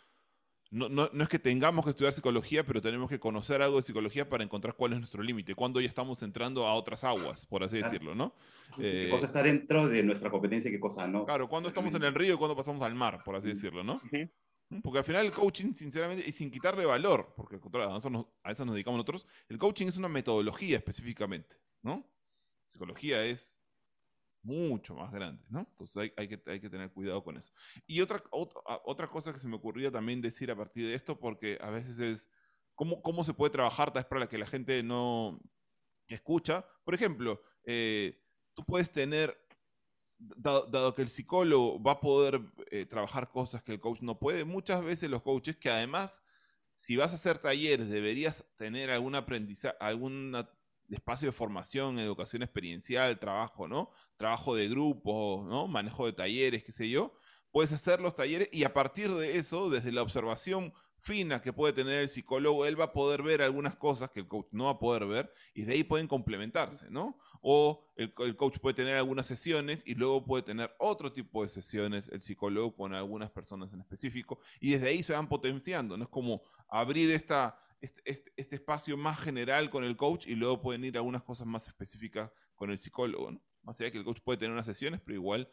[0.71, 3.83] no, no, no, es que tengamos que estudiar psicología, pero tenemos que conocer algo de
[3.83, 7.63] psicología para encontrar cuál es nuestro límite, cuando ya estamos entrando a otras aguas, por
[7.63, 8.35] así decirlo, ¿no?
[8.77, 11.25] ¿Qué eh, cosa está dentro de nuestra competencia y qué cosa no?
[11.25, 14.01] Claro, cuando estamos en el río y cuando pasamos al mar, por así decirlo, ¿no?
[14.83, 18.51] Porque al final el coaching, sinceramente, y sin quitarle valor, porque a eso, nos, a
[18.51, 22.05] eso nos dedicamos nosotros, el coaching es una metodología específicamente, ¿no?
[22.67, 23.56] Psicología es
[24.47, 25.61] mucho más grande, ¿no?
[25.61, 27.53] Entonces hay, hay, que, hay que tener cuidado con eso.
[27.87, 31.19] Y otra, otra, otra cosa que se me ocurría también decir a partir de esto,
[31.19, 32.31] porque a veces es
[32.75, 35.41] cómo, cómo se puede trabajar, tal vez para que la gente no
[36.07, 36.65] escucha.
[36.85, 38.23] Por ejemplo, eh,
[38.55, 39.37] tú puedes tener,
[40.17, 44.45] dado, que el psicólogo va a poder eh, trabajar cosas que el coach no puede,
[44.45, 46.23] muchas veces los coaches que además
[46.77, 50.49] si vas a hacer talleres, deberías tener algún aprendizaje, alguna
[50.91, 53.91] espacio de formación, educación experiencial, trabajo, ¿no?
[54.17, 55.67] Trabajo de grupo, ¿no?
[55.67, 57.17] Manejo de talleres, qué sé yo.
[57.51, 60.73] Puedes hacer los talleres y a partir de eso, desde la observación
[61.07, 64.27] fina que puede tener el psicólogo, él va a poder ver algunas cosas que el
[64.27, 67.17] coach no va a poder ver y de ahí pueden complementarse, ¿no?
[67.41, 72.09] O el, coach puede tener algunas sesiones y luego puede tener otro tipo de sesiones
[72.09, 76.05] el psicólogo con algunas personas en específico y desde ahí se van potenciando, ¿no?
[76.05, 80.61] Es como abrir esta, este, este, este, espacio más general con el coach y luego
[80.61, 83.43] pueden ir a unas cosas más específicas con el psicólogo, ¿no?
[83.63, 85.49] Más allá que el coach puede tener unas sesiones, pero igual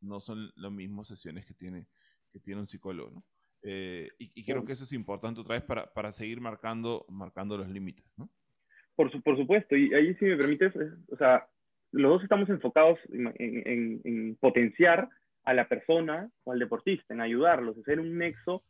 [0.00, 1.86] no son las mismas sesiones que tiene,
[2.32, 3.24] que tiene un psicólogo, ¿no?
[3.62, 7.68] Eh, y, creo que eso es importante otra vez para, para seguir marcando, marcando los
[7.68, 8.30] límites, ¿no?
[8.94, 10.72] Por, por supuesto, y ahí si me permites,
[11.10, 11.48] o sea,
[11.92, 15.08] los dos estamos enfocados en, en, potenciar
[15.44, 18.62] a la persona o al deportista, en ayudarlos, hacer un nexo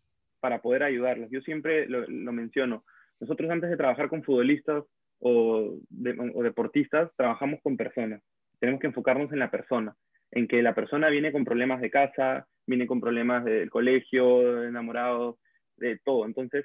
[0.46, 1.28] para poder ayudarlos.
[1.28, 2.85] Yo siempre lo, menciono.
[3.18, 4.85] Nosotros antes de trabajar con futbolistas
[5.18, 8.22] o, deportistas, trabajamos con personas.
[8.61, 9.96] Tenemos que enfocarnos en la persona,
[10.30, 15.38] en que la persona viene con problemas de casa, viene con problemas del colegio, enamorado,
[15.78, 16.26] de todo.
[16.26, 16.64] Entonces,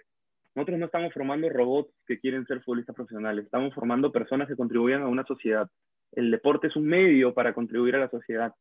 [0.54, 5.02] nosotros no estamos formando robots que quieren ser futbolistas profesionales, estamos formando personas que contribuyan
[5.02, 5.68] a una sociedad.
[6.12, 8.54] El deporte es un medio para contribuir a la sociedad.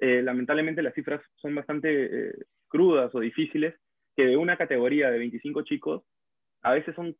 [0.00, 2.34] Eh, lamentablemente las cifras son bastante eh,
[2.66, 3.76] crudas o difíciles
[4.16, 6.02] que de una categoría de 25 chicos,
[6.62, 7.16] a veces son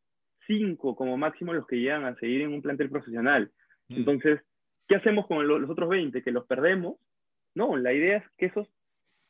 [0.47, 3.51] 5 como máximo los que llegan a seguir en un plantel profesional.
[3.89, 3.97] Mm.
[3.97, 4.41] Entonces,
[4.89, 6.23] ¿qué hacemos con los otros 20?
[6.23, 6.97] ¿Que los perdemos?
[7.55, 8.69] No, la idea es que esos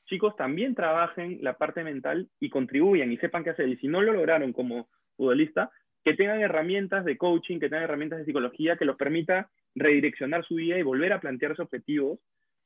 [0.06, 3.68] chicos también trabajen la parte mental y contribuyan y sepan qué hacer.
[3.68, 5.70] Y si no lo lograron como futbolista,
[6.04, 10.56] que tengan herramientas de coaching, que tengan herramientas de psicología que los permita redireccionar su
[10.56, 12.18] vida y volver a plantearse objetivos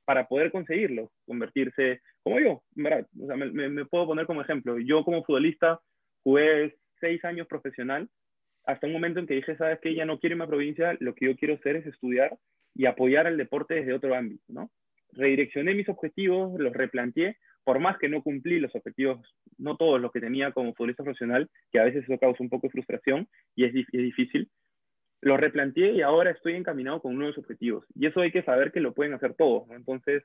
[0.09, 2.63] para poder conseguirlo, convertirse como yo.
[3.23, 4.79] O sea, me, puedo poner como ejemplo.
[4.79, 5.81] Yo como futbolista
[6.25, 8.09] jugué seis años profesional
[8.65, 11.15] hasta un momento en que dije, sabes que ya no quiero irme a provincia, lo
[11.15, 12.39] que yo quiero hacer es estudiar
[12.75, 14.71] y apoyar el deporte desde otro ámbito, ¿no?
[15.13, 19.21] Redireccioné mis objetivos, los replanteé, por más que no cumplí los objetivos,
[19.59, 22.69] no todos los que tenía como futbolista profesional, que a veces eso causa un poco
[22.69, 24.49] de frustración y es difícil,
[25.21, 27.85] lo replanteé y ahora estoy encaminado con nuevos objetivos.
[27.95, 29.69] Y eso hay que saber que lo pueden hacer todos.
[29.71, 30.23] Entonces,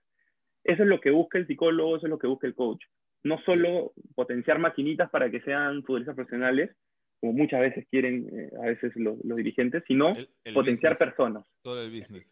[0.63, 2.83] eso es lo que busca el psicólogo, eso es lo que busca el coach.
[3.23, 6.75] No solo potenciar maquinitas para que sean futbolistas profesionales,
[7.19, 10.11] como muchas veces quieren eh, a veces los, dirigentes, sino
[10.53, 11.45] potenciar personas.
[11.61, 12.27] Todo el business.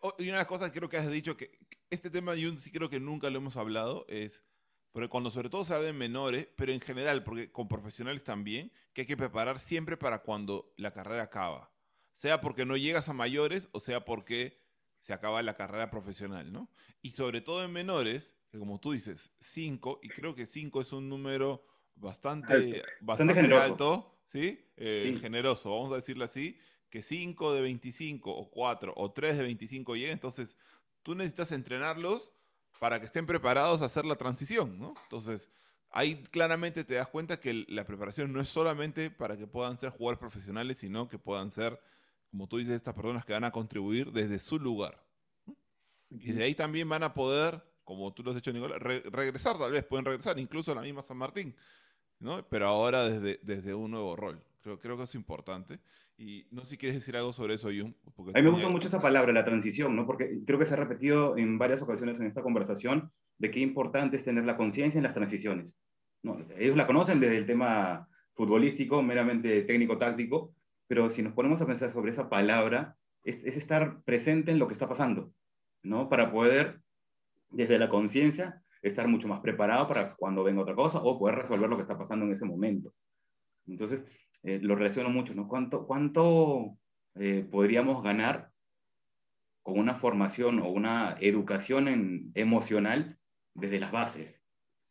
[0.00, 1.50] Oh, y una de las cosas que creo que has dicho, que
[1.90, 4.42] este tema yo sí creo que nunca lo hemos hablado, es
[4.92, 8.72] pero cuando sobre todo se habla en menores, pero en general, porque con profesionales también,
[8.92, 11.70] que hay que preparar siempre para cuando la carrera acaba.
[12.14, 14.60] Sea porque no llegas a mayores o sea porque
[15.00, 16.70] se acaba la carrera profesional, ¿no?
[17.00, 20.92] Y sobre todo en menores, que como tú dices, 5, y creo que 5 es
[20.92, 24.58] un número bastante, bastante, alto, ¿sí?
[24.76, 26.58] Eh, generoso, vamos a decirlo así,
[26.90, 30.56] que 5 de 25 o 4 o 3 de 25 lleguen, entonces
[31.02, 32.32] tú necesitas entrenarlos
[32.78, 34.94] para que estén preparados a hacer la transición, ¿no?
[35.04, 35.50] Entonces,
[35.90, 39.90] ahí claramente te das cuenta que la preparación no es solamente para que puedan ser
[39.90, 41.80] jugadores profesionales, sino que puedan ser,
[42.30, 45.02] como tú dices, estas personas que van a contribuir desde su lugar.
[46.10, 49.72] Y de ahí también van a poder, como tú lo has hecho, Nicolás, regresar, tal
[49.72, 51.54] vez pueden regresar, incluso a la misma San Martín,
[52.18, 52.46] ¿no?
[52.48, 54.42] Pero ahora desde, desde un nuevo rol.
[54.62, 55.78] Creo, creo que es importante.
[56.18, 57.96] Y no sé si quieres decir algo sobre eso, Jun.
[58.34, 60.04] A mí me gusta mucho esa palabra, la transición, ¿no?
[60.04, 64.16] Porque creo que se ha repetido en varias ocasiones en esta conversación de qué importante
[64.16, 65.78] es tener la conciencia en las transiciones.
[66.24, 66.44] ¿no?
[66.58, 70.52] Ellos la conocen desde el tema futbolístico, meramente técnico-táctico,
[70.88, 74.66] pero si nos ponemos a pensar sobre esa palabra, es, es estar presente en lo
[74.66, 75.32] que está pasando,
[75.84, 76.08] ¿no?
[76.08, 76.80] Para poder,
[77.50, 81.68] desde la conciencia, estar mucho más preparado para cuando venga otra cosa o poder resolver
[81.68, 82.92] lo que está pasando en ese momento.
[83.66, 84.02] Entonces,
[84.48, 85.46] eh, lo relaciono mucho, ¿no?
[85.46, 86.78] ¿Cuánto, cuánto
[87.16, 88.50] eh, podríamos ganar
[89.62, 93.18] con una formación o una educación en, emocional
[93.52, 94.42] desde las bases,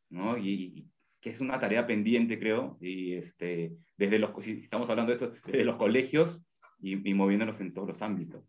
[0.10, 0.38] ¿no?
[0.38, 5.26] Y, que es una tarea pendiente, creo, y este, desde los, si estamos hablando de
[5.26, 6.40] esto, desde los colegios
[6.80, 8.46] y, moviéndonos en todos los ámbitos.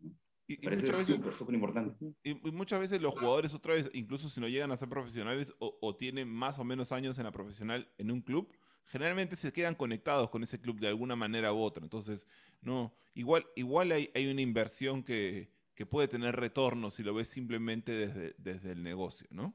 [0.47, 1.97] Y, muchas veces, importante.
[2.23, 5.79] Y, muchas veces los jugadores, otra vez, incluso si no llegan a ser profesionales o,
[5.81, 8.53] o, tienen más o menos años en la profesional en un club,
[8.89, 11.83] generalmente se quedan conectados con ese club de alguna manera u otra.
[11.83, 12.27] Entonces,
[12.61, 17.29] no, igual, igual hay, hay una inversión que, que, puede tener retorno si lo ves
[17.29, 19.55] simplemente desde, desde el negocio, ¿no?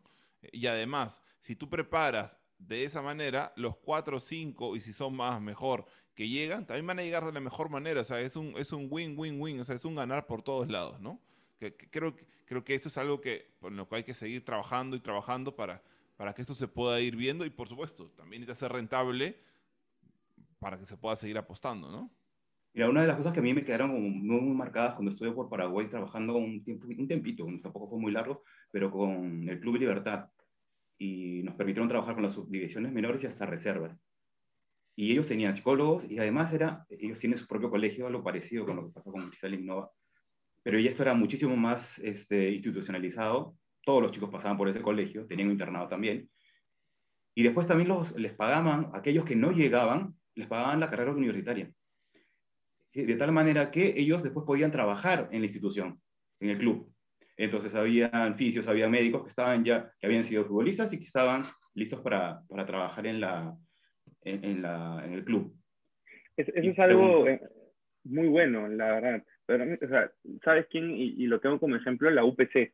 [0.52, 5.16] Y además, si tú preparas de esa manera, los cuatro o cinco, y si son
[5.16, 8.02] más, mejor, que llegan, también van a llegar de la mejor manera.
[8.02, 11.00] O sea, es un es un win-win-win, o sea, es un ganar por todos lados,
[11.00, 11.20] ¿no?
[11.60, 12.16] Que, creo,
[12.46, 15.56] creo que eso es algo que, con lo que hay que seguir trabajando y trabajando
[15.56, 15.82] para,
[16.16, 19.42] para que esto se pueda ir viendo y por supuesto, también necesita ser rentable
[20.60, 22.12] para que se pueda seguir apostando, ¿no?
[22.74, 25.32] Mira, una de las cosas que a mí me quedaron muy, muy marcadas cuando estuve
[25.32, 29.76] por Paraguay trabajando un, tiempo, un tempito, tampoco fue muy largo, pero con el Club
[29.76, 30.30] Libertad.
[30.98, 33.96] Y nos permitieron trabajar con las subdivisiones menores y hasta reservas.
[34.96, 38.78] Y ellos tenían psicólogos y además era, ellos tienen su propio colegio, algo parecido con
[38.78, 39.92] lo que pasó con Cristal Innova.
[40.64, 45.26] Pero ya esto era muchísimo más este, institucionalizado todos los chicos pasaban por ese colegio,
[45.26, 46.30] tenían un internado también,
[47.36, 51.72] y después también los, les pagaban, aquellos que no llegaban, les pagaban la carrera universitaria.
[52.94, 56.00] De tal manera que ellos después podían trabajar en la institución,
[56.40, 56.94] en el club.
[57.38, 61.44] Entonces había fisios, había médicos que estaban ya, que habían sido futbolistas y que estaban
[61.74, 63.56] listos para, para trabajar en, la,
[64.22, 65.56] en, la, en el club.
[66.38, 67.42] eso es algo eh,
[68.04, 69.24] muy bueno, la verdad.
[69.48, 70.12] Pero, o sea,
[70.44, 70.92] ¿sabes quién?
[70.92, 72.72] Y, y, lo tengo como ejemplo, la UPC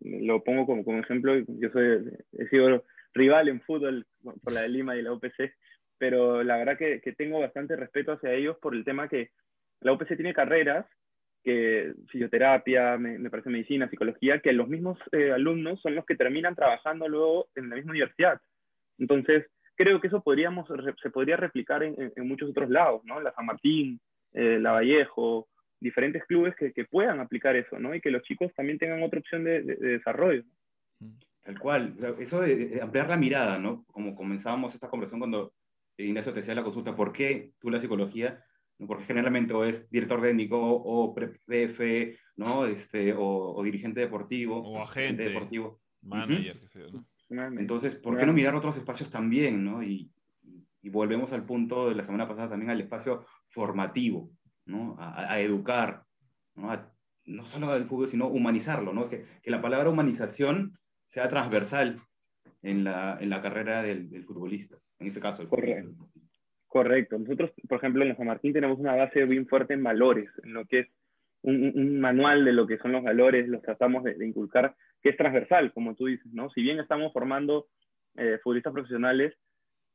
[0.00, 4.68] lo pongo como, como ejemplo, yo soy, he sido rival en fútbol por la de
[4.68, 5.54] Lima y la UPC,
[5.98, 9.30] pero la verdad que, que tengo bastante respeto hacia ellos por el tema que
[9.80, 10.86] la UPC tiene carreras
[11.42, 16.54] que fisioterapia, me, parece medicina, psicología, que los mismos eh, alumnos son los que terminan
[16.54, 18.40] trabajando luego en la misma universidad.
[18.98, 20.68] Entonces, creo que eso podríamos,
[21.02, 23.20] se podría replicar en, en, muchos otros lados, ¿no?
[23.20, 24.00] La San Martín,
[24.34, 25.48] eh, la Vallejo,
[25.80, 27.94] diferentes clubes que, que, puedan aplicar eso, ¿no?
[27.94, 30.44] Y que los chicos también tengan otra opción de, de, desarrollo.
[31.42, 31.96] Tal cual.
[32.18, 33.84] Eso de, ampliar la mirada, ¿no?
[33.86, 35.54] Como comenzábamos esta conversación cuando
[35.96, 38.44] Ignacio te hacía la consulta, ¿por qué tú la psicología?
[38.86, 42.66] Porque generalmente o es director técnico o PF, ¿no?
[42.66, 44.58] Este, o, o, dirigente deportivo.
[44.60, 45.24] O agente.
[45.24, 45.80] Deportivo.
[46.02, 47.04] Manager, que sea, ¿no?
[47.58, 49.82] Entonces, ¿por qué no mirar otros espacios también, ¿no?
[49.82, 50.10] Y,
[50.82, 54.30] y volvemos al punto de la semana pasada también al espacio formativo,
[54.66, 54.96] ¿no?
[54.98, 56.04] a, a educar,
[56.54, 56.70] ¿no?
[56.70, 56.92] A,
[57.26, 59.08] no solo al fútbol, sino humanizarlo, ¿no?
[59.08, 62.00] que, que, la palabra humanización sea transversal
[62.62, 65.42] en la, en la carrera del, del, futbolista, en este caso.
[65.42, 66.08] El Correcto.
[66.66, 67.18] Correcto.
[67.18, 70.66] Nosotros, por ejemplo, en San Martín tenemos una base bien fuerte en valores, en lo
[70.66, 70.88] que es
[71.42, 75.10] un, un manual de lo que son los valores, los tratamos de, de, inculcar, que
[75.10, 76.50] es transversal, como tú dices, ¿no?
[76.50, 77.66] Si bien estamos formando
[78.16, 79.34] eh, futbolistas profesionales,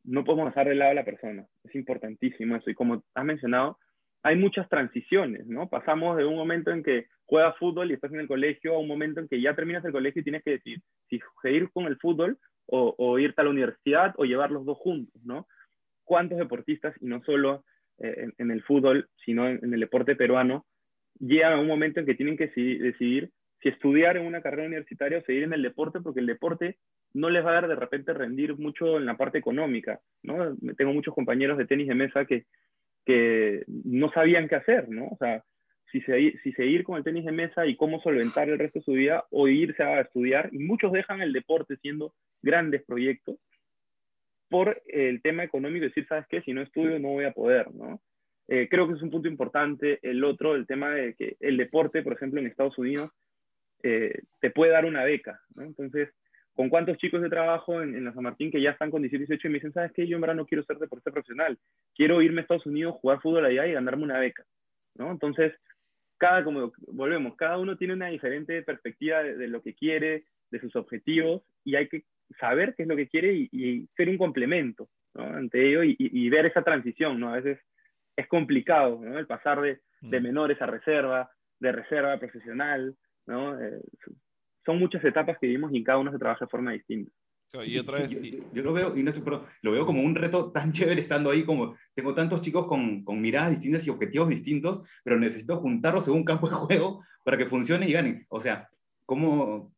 [0.04, 1.46] no podemos dejar de lado a la persona.
[1.64, 2.70] Es importantísimo eso.
[2.70, 3.80] Y como has mencionado,
[4.26, 5.70] hay muchas transiciones, ¿no?
[5.70, 8.88] Pasamos de un momento en que juegas fútbol y estás en el colegio a un
[8.88, 11.98] momento en que ya terminas el colegio y tienes que decir si seguir con el
[11.98, 15.48] fútbol o, o irte a la universidad o llevar los dos juntos, ¿no?
[16.04, 17.64] ¿Cuántos deportistas, y no solo
[18.00, 20.66] eh, en, el fútbol, sino en, el deporte peruano,
[21.20, 23.30] llegan a un momento en que tienen que decidir, decidir
[23.62, 26.78] si estudiar en una carrera universitaria o seguir en el deporte, porque el deporte
[27.14, 30.58] no les va a dar de repente rendir mucho en la parte económica, ¿no?
[30.78, 32.46] Tengo muchos compañeros de tenis de mesa que
[33.06, 35.08] que no sabían qué hacer, ¿no?
[35.08, 35.44] O sea,
[35.92, 38.86] si, se, si seguir con el tenis de mesa y cómo solventar el resto de
[38.86, 40.50] su vida o irse a estudiar.
[40.52, 43.38] Y muchos dejan el deporte siendo grandes proyectos
[44.50, 46.42] por el tema económico, decir, ¿sabes qué?
[46.42, 48.02] Si no estudio no voy a poder, ¿no?
[48.48, 50.00] eh, creo que es un punto importante.
[50.02, 53.10] El otro, el tema de que el deporte, por ejemplo, en Estados Unidos,
[53.84, 55.64] eh, te puede dar una beca, ¿no?
[55.64, 56.10] Entonces,
[56.56, 59.52] ¿con cuántos chicos de trabajo en, la San Martín que ya están con 18 y
[59.52, 60.08] me dicen, ¿sabes qué?
[60.08, 61.58] Yo en verdad no quiero ser deportista profesional,
[61.94, 64.46] quiero irme a Estados Unidos, jugar fútbol allá y ganarme una beca,
[64.96, 65.12] ¿no?
[65.12, 65.54] Entonces,
[66.18, 70.76] cada, como volvemos, cada uno tiene una diferente perspectiva de, lo que quiere, de sus
[70.78, 72.06] objetivos, y hay que
[72.40, 75.24] saber qué es lo que quiere y, ser un complemento ¿no?
[75.24, 77.34] ante ello y, ver esa transición, ¿no?
[77.34, 77.60] A veces
[78.16, 79.20] es complicado, ¿no?
[79.20, 80.24] El pasar de, de mm.
[80.24, 81.30] menores a reserva,
[81.60, 82.96] de reserva a profesional,
[83.28, 83.60] ¿no?
[83.60, 83.82] Eh,
[84.66, 87.12] son muchas etapas que vivimos y cada uno se trabaja de forma distinta.
[87.66, 90.74] Y otra vez, yo, lo veo, y sé, pero lo veo como un reto tan
[90.74, 95.18] chévere estando ahí, como tengo tantos chicos con, con, miradas distintas y objetivos distintos, pero
[95.18, 98.26] necesito juntarlos en un campo de juego para que funcione y ganen.
[98.30, 98.70] O sea,
[99.06, 99.74] cómo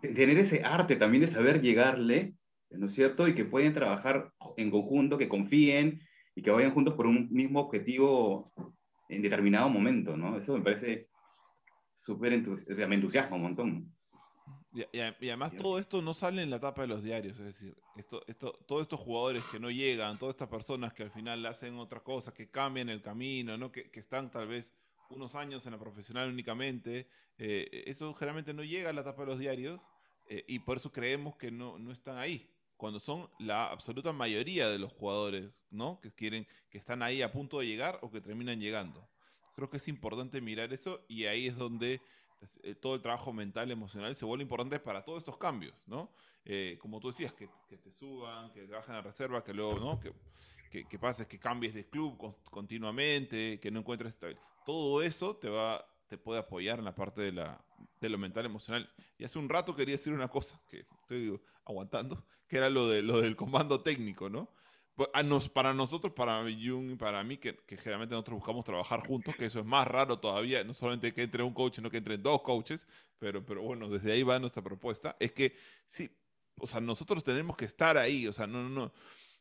[0.00, 2.34] tener ese arte también de saber llegarle,
[2.70, 3.28] ¿no es cierto?
[3.28, 6.00] Y que pueden trabajar en conjunto, que confíen
[6.34, 8.52] y que vayan juntos por un mismo objetivo
[9.08, 10.38] en determinado momento, ¿no?
[10.38, 11.08] Eso me parece
[12.00, 13.92] súper entusiasmo, me entusiasma un montón.
[14.72, 18.22] Y, además todo esto no sale en la tapa de los diarios, es decir, esto,
[18.26, 22.00] esto, todos estos jugadores que no llegan, todas estas personas que al final hacen otra
[22.00, 23.72] cosa, que cambian el camino, ¿no?
[23.72, 24.74] que, están tal vez
[25.08, 27.08] unos años en la profesional únicamente,
[27.38, 29.80] eh, eso generalmente no llega a la tapa de los diarios
[30.28, 34.68] eh, y por eso creemos que no, no están ahí, cuando son la absoluta mayoría
[34.68, 35.98] de los jugadores ¿no?
[36.00, 39.08] que, quieren, que están ahí a punto de llegar o que terminan llegando.
[39.54, 42.00] Creo que es importante mirar eso y ahí es donde
[42.80, 46.10] todo el trabajo mental, emocional se vuelve importante para todos estos cambios, ¿no?
[46.44, 50.00] Eh, como tú decías, que, te suban, que bajen a reserva, que luego, ¿no?
[50.00, 50.12] Que,
[50.70, 54.14] que, que pases, que cambies de club continuamente, que no encuentres
[54.64, 57.62] Todo eso te va, te puede apoyar en la parte de, la,
[58.00, 58.90] de lo mental emocional.
[59.18, 63.02] Y hace un rato quería decir una cosa que estoy aguantando, que era lo, de,
[63.02, 64.50] lo del comando técnico, ¿no?
[64.98, 69.46] Pues, para nosotros, para Jung y para mí, que, generalmente nosotros buscamos trabajar juntos, que
[69.46, 72.42] eso es más raro todavía, no solamente que entre un coach, sino que entre dos
[72.42, 72.84] coaches,
[73.16, 75.54] pero, pero bueno, desde ahí va nuestra propuesta, es que
[75.86, 76.10] sí,
[76.58, 78.92] o sea, nosotros tenemos que estar ahí, o sea, no, no, no,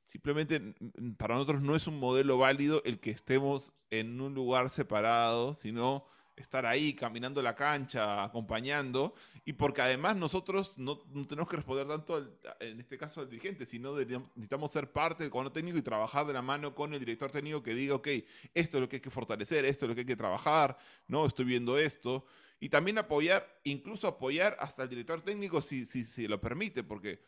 [0.05, 0.75] simplemente
[1.17, 6.05] para nosotros no es un modelo válido el que estemos en un lugar separado, sino
[6.38, 12.39] estar ahí caminando la cancha, acompañando, y porque además nosotros no, tenemos que responder tanto,
[12.59, 16.33] en este caso al dirigente, sino necesitamos ser parte del comando técnico y trabajar de
[16.33, 18.07] la mano con el director técnico que diga, ok,
[18.53, 20.77] esto es lo que hay que fortalecer, esto es lo que hay que trabajar,
[21.07, 21.25] ¿no?
[21.25, 22.25] Estoy viendo esto.
[22.59, 27.19] Y también apoyar, incluso apoyar hasta el director técnico si, si, si lo permite, porque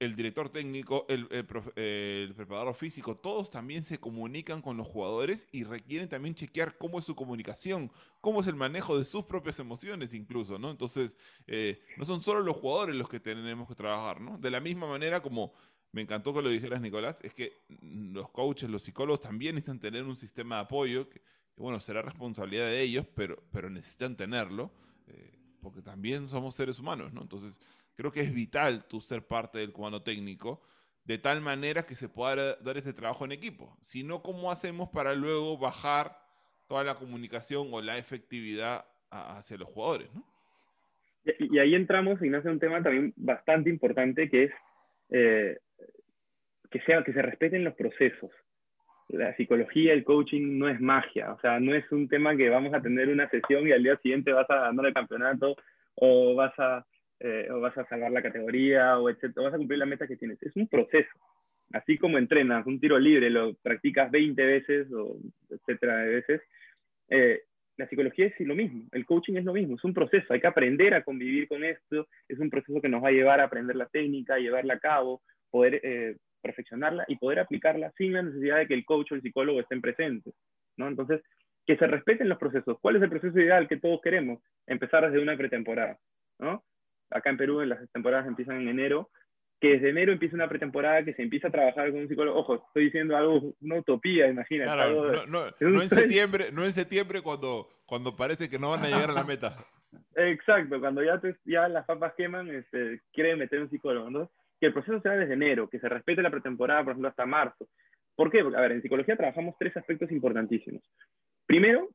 [0.00, 1.26] el director técnico, el,
[2.34, 7.04] preparador físico, todos también se comunican con los jugadores y requieren también chequear cómo es
[7.04, 7.90] su comunicación,
[8.20, 10.70] cómo es el manejo de sus propias emociones incluso, ¿no?
[10.70, 14.38] Entonces, eh, no son solo los jugadores los que tenemos que trabajar, ¿no?
[14.38, 15.52] De la misma manera como
[15.90, 20.04] me encantó que lo dijeras, Nicolás, es que los coaches, los psicólogos también necesitan tener
[20.04, 21.22] un sistema de apoyo, que,
[21.56, 24.70] bueno, será responsabilidad de ellos, pero, pero necesitan tenerlo,
[25.06, 27.22] eh, porque también somos seres humanos, ¿no?
[27.22, 27.58] Entonces,
[27.98, 30.62] creo que es vital tú ser parte del comando técnico,
[31.04, 33.76] de tal manera que se pueda dar ese trabajo en equipo.
[33.80, 36.16] Si no, ¿cómo hacemos para luego bajar
[36.68, 40.08] toda la comunicación o la efectividad hacia los jugadores?
[41.40, 44.52] Y, ahí entramos, Ignacio, un tema también bastante importante que es
[45.10, 45.58] eh,
[46.70, 48.30] que, sea, que se respeten los procesos.
[49.08, 52.72] La psicología, el coaching no es magia, o sea, no es un tema que vamos
[52.74, 55.56] a tener una sesión y al día siguiente vas a ganar el campeonato
[55.96, 56.86] o vas a
[57.20, 60.16] eh, o vas a salvar la categoría, o etcétera, vas a cumplir la meta que
[60.16, 60.42] tienes.
[60.42, 61.10] Es un proceso.
[61.72, 65.18] Así como entrenas un tiro libre, lo practicas 20 veces, o
[65.50, 66.42] etcétera, de veces,
[67.10, 67.42] eh,
[67.76, 70.46] la psicología es lo mismo, el coaching es lo mismo, es un proceso, hay que
[70.48, 73.76] aprender a convivir con esto, es un proceso que nos va a llevar a aprender
[73.76, 78.66] la técnica, llevarla a cabo, poder eh, perfeccionarla y poder aplicarla sin la necesidad de
[78.66, 80.34] que el coach o el psicólogo estén presentes,
[80.76, 80.88] ¿no?
[80.88, 81.22] Entonces,
[81.66, 82.78] que se respeten los procesos.
[82.80, 84.42] ¿Cuál es el proceso ideal que todos queremos?
[84.66, 85.98] Empezar desde una pretemporada,
[86.38, 86.64] ¿no?
[87.10, 89.10] Acá en Perú las temporadas empiezan en enero,
[89.60, 92.38] que desde enero empieza una pretemporada, que se empieza a trabajar con un psicólogo.
[92.38, 94.70] Ojo, estoy diciendo algo, una utopía, imagínate.
[94.70, 98.86] Claro, no, no, en septiembre, no en septiembre cuando, cuando parece que no van a
[98.86, 99.56] llegar a la meta.
[100.14, 104.10] Exacto, cuando ya, ya las papas queman, este, quieren meter un psicólogo.
[104.10, 104.30] ¿no?
[104.60, 107.68] Que el proceso sea desde enero, que se respete la pretemporada, por ejemplo, hasta marzo.
[108.14, 108.42] ¿Por qué?
[108.42, 110.82] Porque, a ver, en psicología trabajamos tres aspectos importantísimos.
[111.46, 111.88] Primero,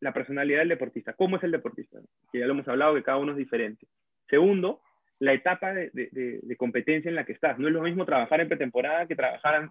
[0.00, 1.14] la personalidad del deportista.
[1.14, 1.98] ¿Cómo es el deportista?
[2.30, 3.86] Que ya lo hemos hablado, que cada uno es diferente.
[4.28, 4.80] Segundo,
[5.18, 7.58] la etapa de, competencia en la que estás.
[7.58, 9.70] No es lo mismo trabajar en pretemporada que trabajar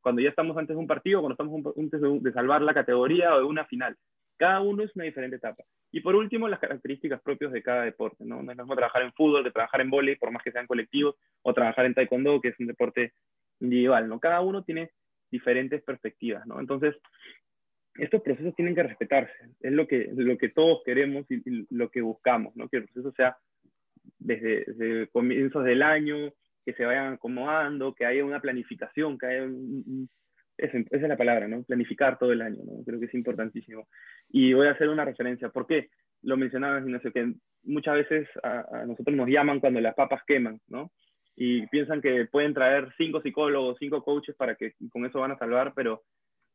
[0.00, 3.38] cuando ya estamos antes de un partido, cuando estamos antes de, salvar la categoría o
[3.38, 3.96] de una final.
[4.36, 5.62] Cada uno es una diferente etapa.
[5.92, 8.24] Y por último, las características propias de cada deporte.
[8.24, 8.42] ¿no?
[8.42, 10.66] no es lo mismo trabajar en fútbol que trabajar en vóley, por más que sean
[10.66, 13.12] colectivos, o trabajar en taekwondo, que es un deporte
[13.60, 14.08] individual.
[14.08, 14.18] ¿no?
[14.18, 14.90] Cada uno tiene
[15.30, 16.44] diferentes perspectivas.
[16.46, 16.58] ¿no?
[16.58, 16.96] Entonces,
[17.96, 19.50] estos procesos tienen que respetarse.
[19.60, 22.68] Es lo que, lo que todos queremos y, lo que buscamos, ¿no?
[22.68, 23.36] que el proceso sea
[24.18, 26.32] desde, comienzos del año,
[26.64, 29.46] que se vayan acomodando, que haya una planificación, que haya
[30.56, 31.62] esa, es la palabra, ¿no?
[31.64, 32.84] Planificar todo el año, ¿no?
[32.84, 33.88] Creo que es importantísimo.
[34.30, 35.48] Y voy a hacer una referencia.
[35.48, 35.90] ¿Por qué?
[36.22, 37.34] Lo mencionaba Ignacio, que
[37.64, 40.90] muchas veces a, a, nosotros nos llaman cuando las papas queman, ¿no?
[41.36, 45.38] Y piensan que pueden traer cinco psicólogos, cinco coaches para que con eso van a
[45.38, 46.02] salvar, pero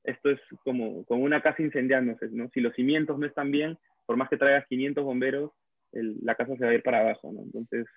[0.04, 2.50] esto es como, como una casa incendiándose, ¿no?
[2.54, 5.52] Si los cimientos no están bien, por más que traigas 500 bomberos,
[5.92, 7.42] la casa se va a ir para abajo, ¿no?
[7.42, 7.88] Entonces,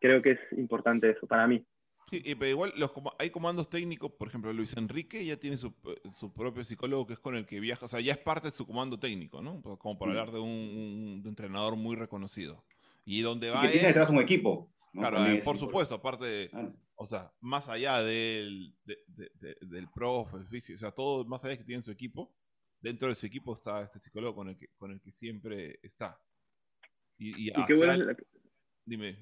[0.00, 1.64] creo que es importante eso para mí.
[2.10, 5.74] Sí, pero igual los, hay comandos técnicos, por ejemplo, Luis Enrique ya tiene su,
[6.12, 8.52] su, propio psicólogo que es con el que viaja, o sea, ya es parte de
[8.52, 9.62] su comando técnico, ¿no?
[9.62, 10.16] Como para mm.
[10.16, 12.64] hablar de un, entrenador muy reconocido.
[13.06, 13.64] Y donde va...
[13.64, 14.70] Y que tiene detrás un equipo.
[14.92, 16.50] Claro, eh, por supuesto, aparte de,
[16.94, 21.58] o sea, más allá del, del profe, el físico, o sea, todo más allá de
[21.58, 22.32] que tiene su equipo,
[22.80, 26.20] dentro de su equipo está este psicólogo con el que, con el que siempre está.
[27.18, 28.14] Y, qué bueno,
[28.84, 29.18] dime.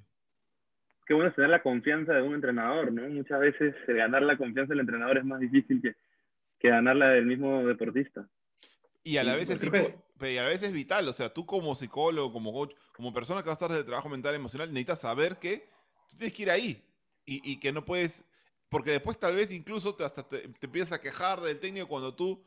[1.06, 3.08] Qué bueno tener la confianza de un entrenador, ¿no?
[3.08, 5.94] Muchas veces eh, ganar la confianza del entrenador es más difícil que,
[6.58, 8.28] que ganarla del mismo deportista.
[9.04, 12.52] Y a la vez es a veces es vital, o sea, tú como psicólogo, como
[12.52, 15.68] coach, como persona que va a estar de trabajo mental y emocional, necesitas saber que
[16.08, 16.84] tú tienes que ir ahí
[17.24, 18.24] y, que no puedes,
[18.68, 22.44] porque después tal vez incluso te, hasta te, empiezas a quejar del técnico cuando tú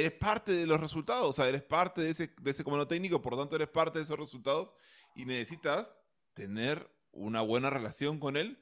[0.00, 3.22] eres parte de los resultados, o sea, eres parte de ese, de ese comando técnico,
[3.22, 4.74] por lo tanto eres parte de esos resultados
[5.14, 5.92] y necesitas
[6.34, 8.58] tener una buena relación con él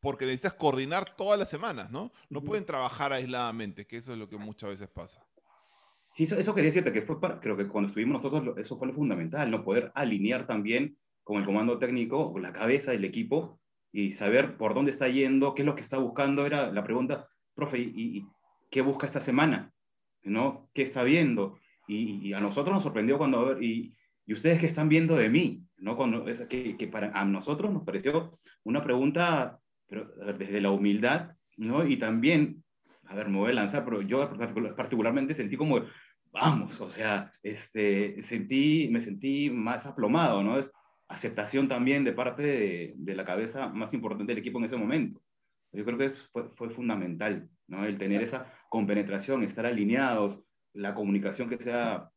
[0.00, 2.10] porque necesitas coordinar todas las semanas, ¿no?
[2.28, 5.24] No pueden trabajar aisladamente, que eso es lo que muchas veces pasa.
[6.14, 9.50] Sí, eso, quería decirte, que fue creo que cuando estuvimos nosotros, eso fue lo fundamental,
[9.50, 9.64] ¿no?
[9.64, 13.60] Poder alinear también con el comando técnico, con la cabeza del equipo
[13.92, 16.44] y saber por dónde está yendo, qué es lo que está buscando.
[16.44, 18.26] Era la pregunta, profe, ¿y,
[18.70, 19.71] qué busca esta semana?
[20.24, 20.70] ¿No?
[20.72, 21.58] ¿Qué está viendo?
[21.88, 25.64] Y, a nosotros nos sorprendió cuando, y, y ustedes qué están viendo de mí?
[25.78, 25.96] ¿No?
[25.96, 29.58] Cuando, es, que, que para a nosotros nos pareció una pregunta
[29.88, 30.06] pero,
[30.38, 31.86] desde la humildad, ¿no?
[31.86, 32.62] Y también
[33.12, 34.30] a ver, me voy a lanzar, pero yo
[34.76, 35.82] particularmente sentí como,
[36.32, 40.58] vamos, o sea, este, sentí, me sentí más aplomado, ¿no?
[40.58, 40.70] Es
[41.08, 45.20] aceptación también de parte de, de la cabeza más importante del equipo en ese momento.
[45.72, 47.84] Yo creo que fue, fue, fundamental, ¿no?
[47.84, 50.42] El tener esa compenetración, estar alineados,
[50.72, 52.08] la comunicación que sea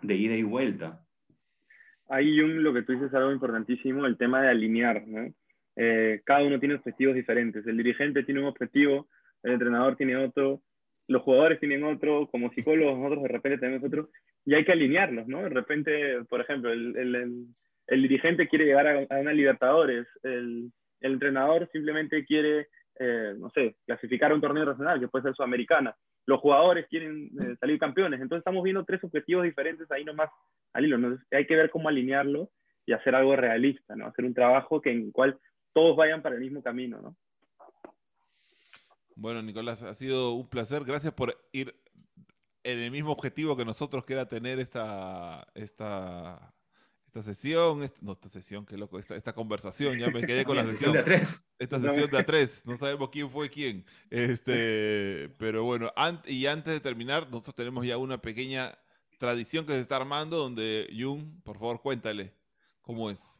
[0.00, 1.00] de ida y vuelta.
[2.08, 5.34] Ahí, un lo que tú dices es algo importantísimo, el tema de alinear, ¿no?
[5.74, 7.66] Eh, cada uno tiene objetivos diferentes.
[7.66, 9.08] El dirigente tiene un objetivo,
[9.42, 10.62] el entrenador tiene otro,
[11.08, 14.08] los jugadores tienen otro, como psicólogos nosotros de repente tenemos otro,
[14.46, 15.42] y hay que alinearlos, ¿no?
[15.42, 17.46] De repente, por ejemplo, el, el,
[17.88, 20.70] el, dirigente quiere llegar a, a una Libertadores, el,
[21.00, 22.68] entrenador simplemente quiere,
[22.98, 25.94] eh, no sé, clasificar a un torneo regional, que puede ser Sudamericana.
[26.26, 30.30] Los jugadores quieren eh, salir campeones, entonces estamos viendo tres objetivos diferentes ahí nomás
[30.72, 31.18] al hilo, ¿no?
[31.30, 32.50] hay que ver cómo alinearlo
[32.86, 34.06] y hacer algo realista, ¿no?
[34.06, 35.38] Hacer un trabajo que en el cual
[35.74, 37.16] todos vayan para el mismo camino, ¿no?
[39.14, 40.84] Bueno, Nicolás, ha sido un placer.
[40.84, 41.74] Gracias por ir
[42.62, 46.54] en el mismo objetivo que nosotros, que era tener esta, esta,
[47.06, 50.64] esta sesión, no, esta sesión, qué loco, esta, esta conversación, ya me quedé con la
[50.66, 50.92] sesión.
[50.92, 51.47] de tres.
[51.58, 53.84] Esta sesión de a tres, no sabemos quién fue quién.
[54.10, 55.92] Este, pero bueno,
[56.26, 58.78] y antes de terminar, nosotros tenemos ya una pequeña
[59.18, 62.32] tradición que se está armando, donde Jung, por favor, cuéntale
[62.80, 63.38] cómo es.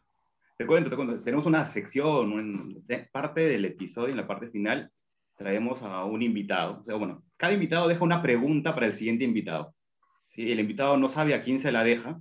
[0.56, 1.22] Te cuento, te cuento.
[1.22, 4.90] Tenemos una sección, parte del episodio, en la parte final,
[5.36, 6.80] traemos a un invitado.
[6.80, 9.72] O sea, bueno, cada invitado deja una pregunta para el siguiente invitado.
[10.30, 10.50] ¿sí?
[10.50, 12.20] El invitado no sabe a quién se la deja,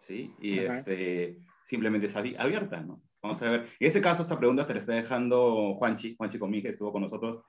[0.00, 0.32] ¿sí?
[0.40, 3.00] Y este, simplemente está abierta, ¿no?
[3.26, 3.60] Vamos a ver.
[3.80, 7.02] En este caso, esta pregunta te la está dejando Juanchi, Juanchi conmigo, que estuvo con
[7.02, 7.42] nosotros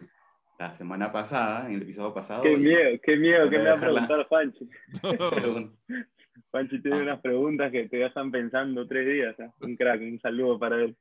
[0.58, 2.42] la semana pasada, en el episodio pasado.
[2.42, 4.68] Qué miedo, qué miedo que me va a preguntar Juanchi.
[6.50, 9.40] Juanchi tiene unas preguntas que te dejan pensando tres días.
[9.40, 9.50] ¿eh?
[9.62, 10.98] Un crack, un saludo para él.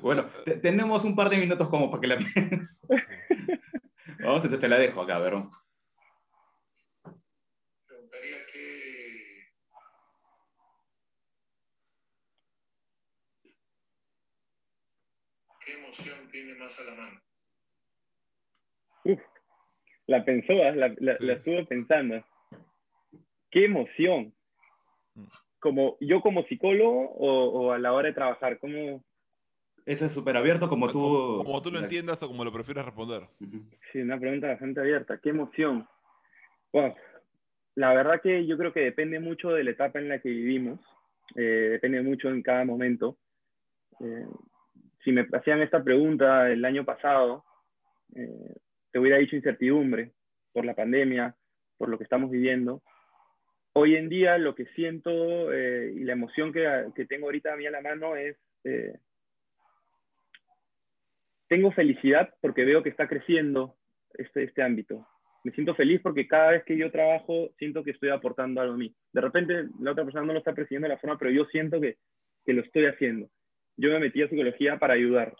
[0.00, 0.26] Bueno,
[0.62, 2.16] tenemos un par de minutos como para que la
[4.20, 5.34] Vamos, entonces te la dejo acá, ver.
[15.70, 17.20] ¿Qué emoción tiene más a la mano?
[19.04, 19.20] Uf,
[20.08, 20.74] la pensó, ¿eh?
[20.74, 22.24] la, la, la estuve pensando.
[23.52, 24.34] ¿Qué emoción?
[25.14, 25.24] Mm.
[25.60, 28.58] Como, ¿Yo como psicólogo o, o, a la hora de trabajar?
[28.58, 29.04] ¿Cómo,
[29.86, 31.42] ese es súper abierto como tú...
[31.44, 33.28] Como, tú lo entiendas o como lo prefieras responder.
[33.92, 35.18] Sí, una pregunta bastante abierta.
[35.18, 35.86] Qué emoción.
[37.76, 40.80] La verdad que yo creo que depende mucho de la etapa en la que vivimos.
[41.36, 43.16] Eh, depende mucho en cada momento.
[44.00, 44.26] Eh,
[45.04, 47.44] si me hacían esta pregunta el año pasado,
[48.14, 48.54] eh,
[48.90, 50.12] te hubiera dicho incertidumbre
[50.52, 51.34] por la pandemia,
[51.78, 52.82] por lo que estamos viviendo.
[53.72, 57.56] hoy en día lo que siento eh, y la emoción que, que, tengo ahorita a
[57.56, 58.98] mí a la mano es, eh,
[61.48, 63.76] tengo felicidad porque veo que está creciendo
[64.14, 65.06] este, este ámbito.
[65.44, 68.76] Me siento feliz porque cada vez que yo trabajo siento que estoy aportando algo a
[68.76, 68.94] mí.
[69.12, 71.80] De repente la otra persona no lo está percibiendo de la forma, pero yo siento
[71.80, 71.96] que,
[72.44, 73.30] que lo estoy haciendo.
[73.80, 75.34] Yo me metí a psicología para ayudar,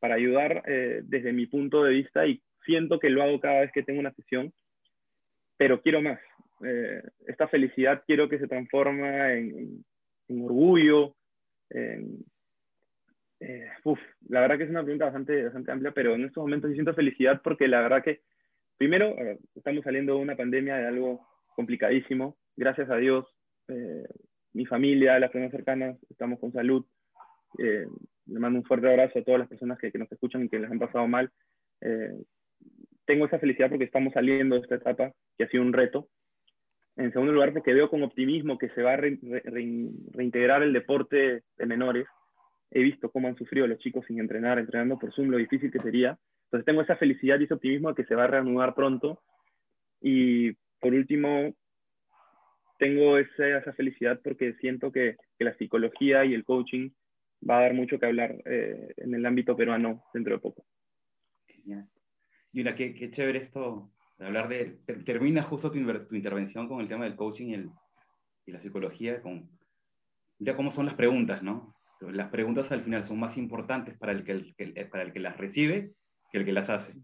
[0.00, 3.72] para ayudar eh, desde mi punto de vista y siento que lo hago cada vez
[3.72, 4.50] que tengo una sesión,
[5.58, 6.18] pero quiero más.
[6.64, 9.84] Eh, esta felicidad quiero que se transforma en,
[10.26, 11.16] orgullo.
[11.68, 12.24] En,
[13.40, 13.68] eh,
[14.30, 17.42] la verdad que es una pregunta bastante, bastante amplia, pero en estos momentos siento felicidad
[17.44, 18.22] porque la verdad que,
[18.78, 19.14] primero,
[19.54, 22.38] estamos saliendo de una pandemia de algo complicadísimo.
[22.56, 23.26] Gracias a Dios,
[24.54, 26.86] mi familia, las personas cercanas, estamos con salud.
[27.58, 27.86] Eh,
[28.26, 30.58] le mando un fuerte abrazo a todas las personas que, que nos escuchan y que
[30.58, 31.30] les han pasado mal.
[31.80, 32.12] Eh,
[33.04, 36.08] tengo esa felicidad porque estamos saliendo de esta etapa que ha sido un reto.
[36.96, 41.66] En segundo lugar, porque veo con optimismo que se va a reintegrar el deporte de
[41.66, 42.06] menores.
[42.70, 45.78] He visto cómo han sufrido los chicos sin entrenar, entrenando por Zoom, lo difícil que
[45.80, 46.18] sería.
[46.46, 49.20] Entonces tengo esa felicidad y ese optimismo de que se va a reanudar pronto.
[50.00, 51.54] Y por último,
[52.78, 56.90] tengo esa, esa felicidad porque siento que, que, la psicología y el coaching
[57.48, 60.66] va a dar mucho que hablar eh, en el ámbito peruano dentro de poco.
[61.46, 61.88] Genial.
[62.52, 64.78] Y una, qué, qué chévere esto de hablar de...
[65.04, 67.70] termina justo tu, tu, intervención con el tema del coaching y, el,
[68.46, 69.50] y la psicología, con...
[70.38, 71.74] Mira cómo son las preguntas, ¿no?
[72.00, 75.20] Las preguntas al final son más importantes para el que, el, que para el que
[75.20, 75.92] las recibe
[76.30, 76.94] que el que las hace,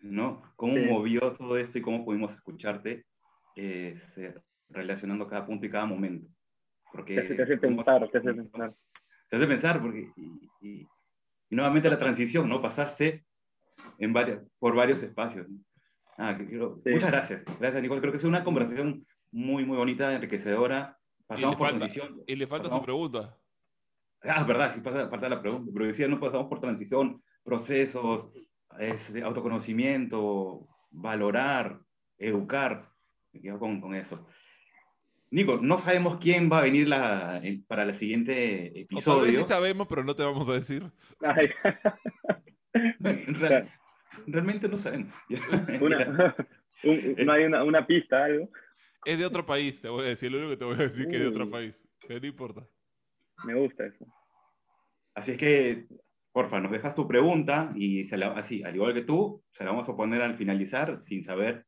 [0.00, 0.42] ¿no?
[0.54, 0.84] ¿Cómo sí.
[0.84, 3.04] movió todo esto y cómo pudimos escucharte
[3.56, 3.98] eh,
[4.68, 6.28] relacionando cada punto y cada momento?
[6.92, 8.74] Porque, te hace, te hace pensar, te hace pensar
[9.28, 10.88] te hace pensar, porque, y, y,
[11.50, 12.60] y, nuevamente la transición, ¿no?
[12.62, 13.24] Pasaste
[13.98, 15.46] en varios, por varios espacios.
[16.16, 16.90] Ah, creo, sí.
[16.90, 17.42] Muchas gracias.
[17.60, 18.00] Gracias, Nicole.
[18.00, 20.98] Creo que es una conversación muy, muy bonita, enriquecedora.
[21.26, 22.22] Pasamos por falta, transición.
[22.26, 23.36] Y le falta pasamos, su pregunta.
[24.22, 25.70] Ah, verdad, sí, pasa, falta la pregunta.
[25.72, 28.32] Pero decía, no pasamos por transición, procesos,
[28.78, 31.80] este, autoconocimiento, valorar,
[32.16, 32.90] educar.
[33.32, 34.26] Me quedo con, con eso.
[35.30, 39.18] Nico, no sabemos quién va a venir la, para el siguiente episodio.
[39.18, 40.90] O tal vez sí sabemos, pero no te vamos a decir.
[43.00, 43.70] Real,
[44.26, 45.12] realmente no sabemos.
[45.80, 46.34] Una,
[46.84, 48.50] un, no hay una, una, pista, algo.
[49.04, 50.30] Es de otro país, te voy a decir.
[50.30, 51.10] Lo único que te voy a decir uh.
[51.10, 51.88] que es de otro país.
[52.06, 52.66] Pero no importa.
[53.44, 54.06] Me gusta eso.
[55.14, 55.86] Así es que,
[56.32, 59.70] porfa, nos dejas tu pregunta y se la, así, al igual que tú, se la
[59.70, 61.66] vamos a poner al finalizar sin saber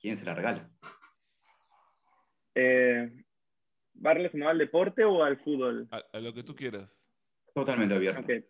[0.00, 0.70] quién se la regala.
[2.58, 3.22] Eh,
[4.04, 5.86] ¿Va relacionado al deporte o al fútbol?
[5.90, 6.90] A, a, lo que tú quieras.
[7.54, 8.22] Totalmente abierto.
[8.22, 8.44] Okay.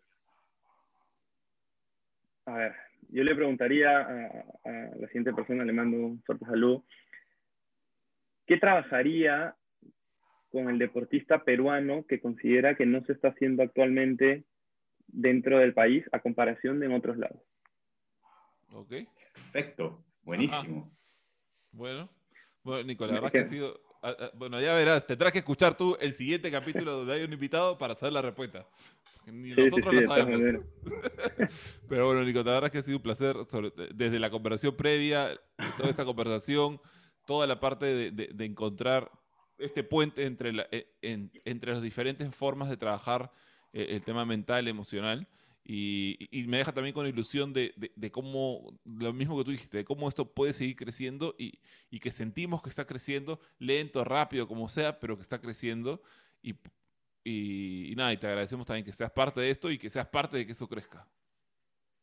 [2.47, 2.75] A ver,
[3.09, 4.27] yo le preguntaría a,
[4.65, 6.85] a, la siguiente persona, le mando un fuerte saludo.
[8.47, 9.57] ¿Qué trabajaría
[10.51, 14.45] con el deportista peruano que considera que no se está haciendo actualmente
[15.09, 17.43] dentro del país a comparación de en otros lados?
[18.71, 18.95] Ok.
[19.35, 20.83] Perfecto, buenísimo.
[20.83, 20.97] Ajá.
[21.73, 22.11] Bueno,
[22.63, 23.81] bueno, Nicolás, la verdad que ha sido,
[24.35, 27.95] bueno, ya verás, tendrás que escuchar tú el siguiente capítulo donde hay un invitado para
[27.97, 28.67] saber la respuesta.
[29.27, 30.65] Ni sí, nosotros sí, sí, lo sabemos.
[31.89, 34.77] Pero bueno, Nico, la verdad es que ha sido un placer, sobre, desde la conversación
[34.77, 35.39] previa,
[35.77, 36.81] toda esta conversación,
[37.27, 39.11] toda la parte de, de, de encontrar
[39.59, 40.67] este puente entre, la,
[41.03, 43.33] en, entre las diferentes formas de trabajar
[43.73, 45.27] eh, el tema mental, emocional.
[45.69, 49.51] Y, y, me deja también con ilusión de, de, de, cómo, lo mismo que tú
[49.51, 51.59] dijiste, de cómo esto puede seguir creciendo y,
[51.91, 56.01] y, que sentimos que está creciendo, lento, rápido, como sea, pero que está creciendo.
[56.41, 56.55] Y,
[57.25, 60.37] y, nada, y te agradecemos también que seas parte de esto y que seas parte
[60.37, 61.05] de que eso crezca.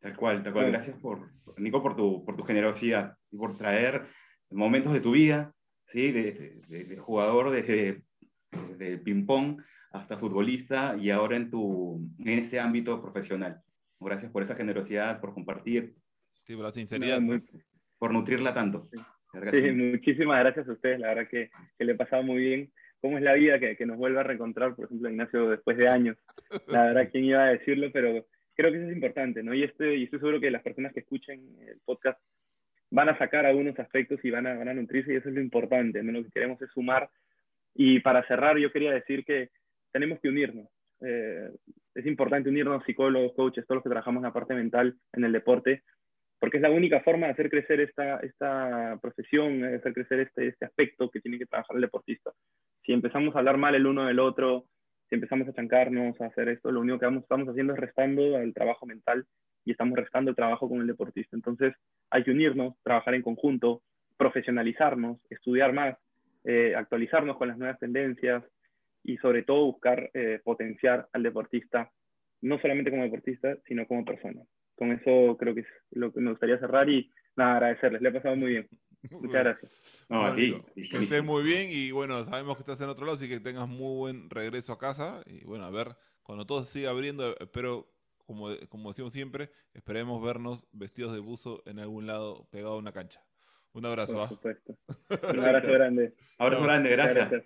[0.02, 0.70] Tal cual, tal cual.
[0.70, 4.08] Gracias, por, Nico, por tu, por tu generosidad y por traer
[4.52, 5.54] momentos de tu vida,
[5.88, 6.12] ¿sí?
[6.12, 8.04] de, de, de jugador desde
[8.78, 9.62] de ping-pong
[9.94, 13.62] hasta futbolista y ahora en, tu, en ese ámbito profesional.
[14.00, 15.96] Gracias por esa generosidad, por compartir.
[16.44, 17.22] Sí, por la sinceridad.
[17.22, 17.44] No, muy,
[17.98, 18.90] por nutrirla tanto.
[18.92, 18.98] Sí.
[19.52, 21.00] sí, muchísimas gracias a ustedes.
[21.00, 22.74] La verdad que, que, le he pasado muy bien.
[23.00, 25.88] ¿Cómo es la vida que, que nos vuelve a reencontrar, por ejemplo, Ignacio, después de
[25.88, 26.18] años?
[26.68, 28.26] La verdad, quién iba a decirlo, pero
[28.56, 29.54] creo que eso es importante, ¿no?
[29.54, 32.20] Y, este, y estoy seguro que las personas que escuchen el podcast
[32.90, 35.42] van a sacar algunos aspectos y van a, van a nutrirse y eso es lo
[35.42, 36.12] importante, ¿no?
[36.12, 37.10] Lo que queremos es sumar.
[37.76, 39.50] Y para cerrar, yo quería decir que
[39.94, 40.68] tenemos que unirnos.
[41.02, 41.50] Eh,
[41.96, 45.32] es importante unirnos psicólogos, coaches, todos los que trabajamos en la parte mental, en el
[45.32, 45.84] deporte,
[46.40, 50.48] porque es la única forma de hacer crecer esta, esta profesión, de hacer crecer este,
[50.48, 52.32] este aspecto que tiene que trabajar el deportista.
[52.86, 54.66] Si empezamos a hablar mal el uno del otro,
[55.08, 58.38] si empezamos a chancarnos, a hacer esto, lo único que vamos, estamos haciendo es restando
[58.40, 59.26] el trabajo mental
[59.64, 61.36] y estamos restando el trabajo con el deportista.
[61.36, 61.74] Entonces
[62.10, 63.84] hay que unirnos, trabajar en conjunto,
[64.18, 65.98] profesionalizarnos, estudiar más,
[66.44, 68.44] eh, actualizarnos con las nuevas tendencias
[69.04, 71.92] y sobre todo buscar eh, potenciar al deportista,
[72.42, 74.42] no solamente como deportista, sino como persona.
[74.76, 78.02] Con eso creo que es lo que me gustaría cerrar y nada, agradecerles.
[78.02, 78.68] Le ha pasado muy bien.
[79.12, 80.06] Muchas gracias.
[80.10, 83.40] No, que estés muy bien y bueno, sabemos que estás en otro lado, así que
[83.40, 87.90] tengas muy buen regreso a casa y bueno, a ver, cuando todo siga abriendo, espero,
[88.26, 92.94] como, como decimos siempre, esperemos vernos vestidos de buzo en algún lado pegado a una
[92.94, 93.22] cancha.
[93.74, 94.14] Un abrazo.
[94.14, 94.28] Por ¿ah?
[94.30, 94.78] supuesto.
[95.34, 96.14] Un abrazo grande.
[96.38, 97.44] Abrazo grande, gracias.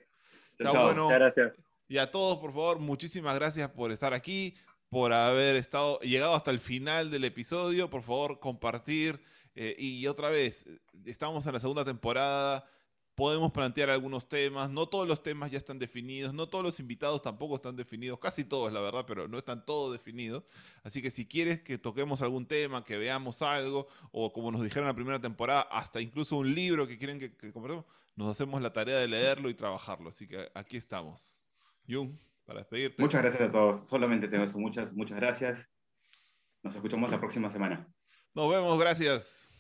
[0.60, 1.08] Bueno.
[1.08, 1.54] gracias.
[1.88, 4.56] Y a todos, por favor, muchísimas gracias por estar aquí,
[4.90, 7.90] por haber estado, llegado hasta el final del episodio.
[7.90, 9.22] Por favor, compartir.
[9.56, 10.66] Eh, y otra vez,
[11.06, 12.66] estamos en la segunda temporada
[13.18, 17.24] podemos plantear algunos temas, no todos los temas ya están definidos, no todos los invitados
[17.24, 20.44] tampoco están definidos, casi todos la verdad, pero no están todos definidos.
[20.84, 24.84] Así que si quieres que toquemos algún tema, que veamos algo, o como nos dijeron
[24.84, 27.52] en la primera temporada, hasta incluso un libro que quieren que, que
[28.18, 30.10] nos hacemos la tarea de leerlo y trabajarlo.
[30.10, 31.40] Así que aquí estamos.
[31.88, 33.02] Jung, para despedirte.
[33.02, 35.70] Muchas gracias a todos, solamente tengo eso, muchas, muchas gracias.
[36.64, 37.88] Nos escuchamos la próxima semana.
[38.34, 39.54] Nos vemos, gracias.